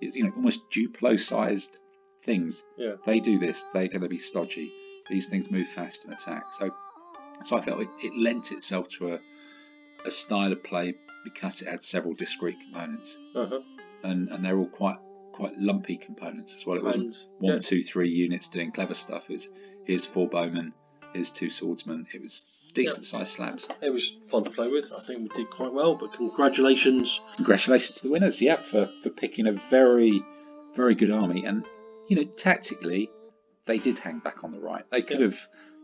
is 0.00 0.16
you 0.16 0.24
know 0.24 0.32
almost 0.36 0.60
Duplo 0.70 1.18
sized 1.18 1.78
things. 2.24 2.64
Yeah. 2.76 2.94
They 3.04 3.20
do 3.20 3.38
this, 3.38 3.64
they're 3.72 3.88
gonna 3.88 4.08
be 4.08 4.18
stodgy. 4.18 4.72
These 5.10 5.28
things 5.28 5.50
move 5.50 5.68
fast 5.68 6.04
and 6.04 6.12
attack. 6.14 6.44
So 6.58 6.70
so 7.42 7.56
I 7.56 7.60
felt 7.60 7.80
it, 7.82 7.88
it 8.02 8.16
lent 8.16 8.52
itself 8.52 8.88
to 8.98 9.14
a 9.14 9.18
a 10.04 10.10
style 10.10 10.52
of 10.52 10.62
play 10.64 10.94
because 11.24 11.62
it 11.62 11.68
had 11.68 11.82
several 11.82 12.14
discrete 12.14 12.58
components 12.60 13.16
Uh-huh. 13.36 13.60
and, 14.02 14.28
and 14.30 14.44
they're 14.44 14.58
all 14.58 14.66
quite 14.66 14.96
quite 15.32 15.56
lumpy 15.56 15.96
components 15.96 16.54
as 16.56 16.66
well. 16.66 16.76
It 16.76 16.82
wasn't 16.84 17.06
And 17.06 17.16
one, 17.38 17.52
yeah, 17.54 17.58
two, 17.60 17.82
three 17.82 18.10
units 18.10 18.48
doing 18.48 18.70
clever 18.72 18.94
stuff. 18.94 19.24
It's 19.30 19.48
here's 19.86 20.04
four 20.04 20.28
bowmen, 20.28 20.72
here's 21.14 21.30
two 21.30 21.50
swordsmen. 21.50 22.06
It 22.12 22.20
was 22.22 22.44
decent 22.74 23.04
sized 23.06 23.32
slabs. 23.32 23.68
it 23.80 23.90
was 23.92 24.14
fun 24.28 24.44
to 24.44 24.50
play 24.50 24.68
with. 24.68 24.92
I 24.92 25.00
think 25.02 25.22
we 25.22 25.28
did 25.36 25.50
quite 25.50 25.72
well, 25.72 25.94
but 25.94 26.12
congratulations. 26.12 27.20
Congratulations 27.36 27.96
to 27.98 28.02
the 28.04 28.10
winners, 28.12 28.40
yeah, 28.40 28.56
for, 28.62 28.88
for 29.02 29.10
picking 29.10 29.46
a 29.46 29.52
very 29.70 30.22
very 30.74 30.94
good 30.94 31.10
army. 31.10 31.44
And 31.44 31.64
you 32.08 32.16
know, 32.16 32.24
tactically, 32.24 33.10
they 33.66 33.78
did 33.78 33.98
hang 33.98 34.18
back 34.20 34.42
on 34.44 34.50
the 34.52 34.58
right. 34.60 34.84
They 34.90 35.02
could 35.02 35.20
Yeah. 35.20 35.26
have, 35.26 35.38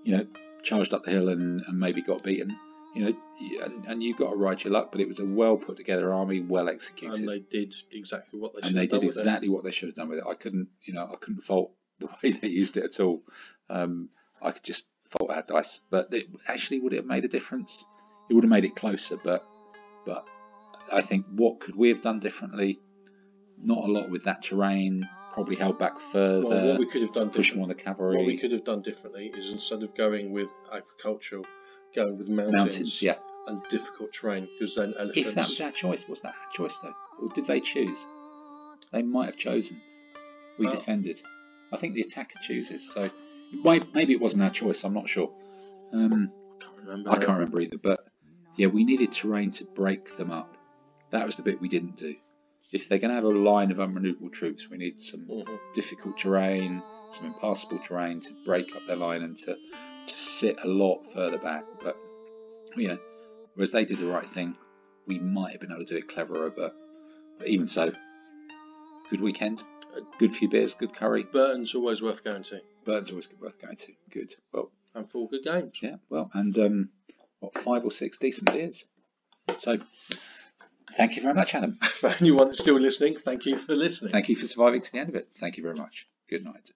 you 0.05 0.16
know, 0.16 0.27
charged 0.62 0.92
up 0.94 1.05
the 1.05 1.11
hill 1.11 1.29
and, 1.29 1.62
and 1.66 1.79
maybe 1.79 2.03
got 2.03 2.22
beaten. 2.22 2.57
You 2.94 3.05
know, 3.05 3.16
and, 3.64 3.85
and 3.87 4.03
you 4.03 4.16
got 4.16 4.31
to 4.31 4.37
ride 4.37 4.64
your 4.64 4.72
luck, 4.72 4.90
but 4.90 5.01
it 5.01 5.07
was 5.09 5.20
a 5.20 5.24
well 5.27 5.57
put 5.59 5.77
together 5.77 6.12
army, 6.12 6.40
well 6.40 6.68
executed. 6.68 7.20
And 7.20 7.29
they 7.29 7.38
did 7.40 7.74
exactly 7.92 8.40
what 8.40 8.55
they 8.55 8.61
should 8.62 8.68
and 8.68 8.77
they 8.77 8.81
have 8.83 8.90
done 8.90 9.01
did 9.01 9.07
with 9.09 9.16
it. 9.16 9.20
exactly 9.20 9.48
what 9.51 9.62
they 9.64 9.70
should 9.70 9.88
have 9.90 9.94
done 9.94 10.09
with 10.09 10.18
it. 10.18 10.24
I 10.29 10.35
couldn't, 10.35 10.68
you 10.85 10.94
know, 10.94 11.05
I 11.12 11.16
couldn't 11.16 11.42
fault 11.42 11.72
the 12.01 12.07
way 12.22 12.33
they 12.33 12.48
used 12.48 12.77
it 12.79 12.85
at 12.85 12.98
all. 13.01 13.22
Um, 13.68 14.09
I 14.40 14.53
could 14.53 14.64
just 14.64 14.85
fault 15.09 15.31
our 15.31 15.42
dice, 15.42 15.81
but 15.90 16.12
it 16.12 16.27
actually 16.47 16.81
would 16.81 16.92
it 16.92 16.97
have 16.97 17.07
made 17.07 17.25
a 17.25 17.29
difference? 17.29 17.85
It 18.31 18.35
would 18.35 18.44
have 18.44 18.51
made 18.51 18.64
it 18.64 18.77
closer, 18.77 19.16
but 19.16 19.47
but 20.05 20.27
I 20.92 21.03
think 21.03 21.27
what 21.35 21.61
could 21.61 21.77
we 21.77 21.88
have 21.88 22.03
done 22.03 22.21
differently? 22.21 22.79
Not 23.62 23.79
a 23.79 23.92
lot 23.92 24.11
with 24.11 24.25
that 24.25 24.42
terrain. 24.42 25.09
Probably 25.33 25.57
held 25.57 25.79
back 25.79 26.01
further. 26.01 26.47
Well, 26.47 26.68
what 26.68 26.79
we 26.79 26.87
could 26.87 27.03
have 27.03 27.12
done 27.12 27.31
push 27.31 27.55
more 27.55 27.64
on 27.64 27.68
the 27.68 27.75
cavalry. 27.75 28.16
what 28.16 28.27
we 28.27 28.38
could 28.38 28.53
have 28.53 28.64
done 28.64 28.83
differently 28.83 29.33
is 29.37 29.51
instead 29.51 29.83
of 29.83 29.94
going 29.94 30.33
with 30.33 30.49
agricultural, 30.73 31.44
going 31.94 32.16
with 32.18 32.29
mountains, 32.29 32.57
Mountains, 32.57 33.03
yeah. 33.03 33.16
and 33.47 33.62
difficult 33.71 34.12
terrain 34.12 34.49
because 34.59 34.75
then 34.75 34.94
elephants. 34.99 35.29
If 35.29 35.35
that 35.35 35.49
was 35.49 35.61
our 35.61 35.73
choice, 35.73 36.09
was 36.09 36.21
that 36.23 36.35
our 36.35 36.53
choice 36.53 36.79
though, 36.79 36.94
or 37.21 37.29
did 37.35 37.47
they 37.47 37.61
choose? 37.61 38.07
They 38.92 39.03
might 39.03 39.27
have 39.27 39.37
chosen. 39.37 39.81
We 40.59 40.68
defended. 40.68 41.23
I 41.73 41.77
think 41.77 41.94
the 41.94 42.01
attacker 42.01 42.38
chooses. 42.40 42.92
So 42.92 43.11
maybe 43.53 44.13
it 44.13 44.21
wasn't 44.21 44.43
our 44.45 44.51
choice. 44.51 44.85
I'm 44.85 44.95
not 44.95 45.09
sure. 45.09 45.31
Um, 45.93 46.31
I 46.61 46.65
can't 46.65 46.77
remember. 46.79 47.11
I 47.11 47.15
can't 47.17 47.29
remember 47.39 47.61
either. 47.61 47.79
But 47.79 48.07
yeah, 48.57 48.67
we 48.67 48.85
needed 48.85 49.13
terrain 49.13 49.51
to 49.53 49.65
break 49.65 50.17
them 50.17 50.31
up. 50.31 50.57
That 51.11 51.25
was 51.27 51.37
the 51.37 51.43
bit 51.43 51.61
we 51.61 51.69
didn't 51.69 51.97
do. 51.97 52.15
If 52.71 52.89
they're 52.89 52.99
going 52.99 53.11
to 53.11 53.15
have 53.15 53.25
a 53.25 53.29
line 53.29 53.71
of 53.71 53.79
unmaneuverable 53.79 54.33
troops, 54.33 54.69
we 54.69 54.77
need 54.77 54.99
some 55.01 55.21
Mhm. 55.27 55.59
difficult 55.73 56.19
terrain, 56.19 56.83
some 57.13 57.27
impassable 57.27 57.79
terrain 57.79 58.21
to 58.21 58.31
break 58.45 58.77
up 58.77 58.85
their 58.87 58.97
line 58.97 59.23
and 59.23 59.37
to 59.39 59.57
to 60.07 60.17
sit 60.17 60.57
a 60.63 60.69
lot 60.69 61.01
further 61.13 61.39
back. 61.39 61.65
But 61.83 61.97
you 62.77 62.89
know, 62.89 62.99
whereas 63.55 63.73
they 63.73 63.85
did 63.85 63.99
the 63.99 64.07
right 64.07 64.29
thing, 64.31 64.55
we 65.07 65.19
might 65.19 65.53
have 65.53 65.61
been 65.61 65.73
able 65.73 65.85
to 65.85 65.95
do 65.95 65.97
it 65.97 66.09
cleverer. 66.09 66.51
But, 66.51 66.75
but 67.39 67.49
even 67.49 67.67
so, 67.67 67.93
good 69.11 69.21
weekend, 69.21 69.63
a 69.97 70.01
good 70.19 70.35
few 70.35 70.49
beers, 70.49 70.75
good 70.75 70.95
curry. 70.95 71.23
Burton's 71.25 71.75
always 71.75 72.03
worth 72.03 72.23
going 72.25 72.43
to. 72.45 72.61
Burton's 72.88 73.11
always 73.11 73.29
worth 73.38 73.61
going 73.61 73.77
to. 73.77 73.92
Good. 74.11 74.35
Well, 74.51 74.70
and 74.94 75.11
four 75.11 75.29
good 75.29 75.44
games. 75.44 75.74
Yeah. 75.83 75.96
Well, 76.09 76.31
and 76.33 76.59
um, 76.59 76.88
what 77.40 77.57
five 77.59 77.85
or 77.85 77.92
six 77.92 78.16
decent 78.16 78.51
beers. 78.51 78.87
So. 79.59 79.79
Thank 80.96 81.16
you 81.16 81.22
very 81.22 81.35
much, 81.35 81.55
Adam. 81.55 81.79
For 82.01 82.09
anyone 82.20 82.46
that's 82.46 82.61
still 82.61 82.81
listening, 82.81 83.16
thank 83.22 83.44
you 83.44 83.59
for 83.59 83.74
listening. 83.74 84.11
Thank 84.11 84.31
you 84.31 84.37
for 84.37 84.46
surviving 84.46 84.81
to 84.81 84.90
the 84.90 84.98
end 85.01 85.11
of 85.11 85.16
it. 85.16 85.29
Thank 85.37 85.59
you 85.59 85.62
very 85.62 85.74
much. 85.74 86.07
Good 86.31 86.46
night. 86.46 86.70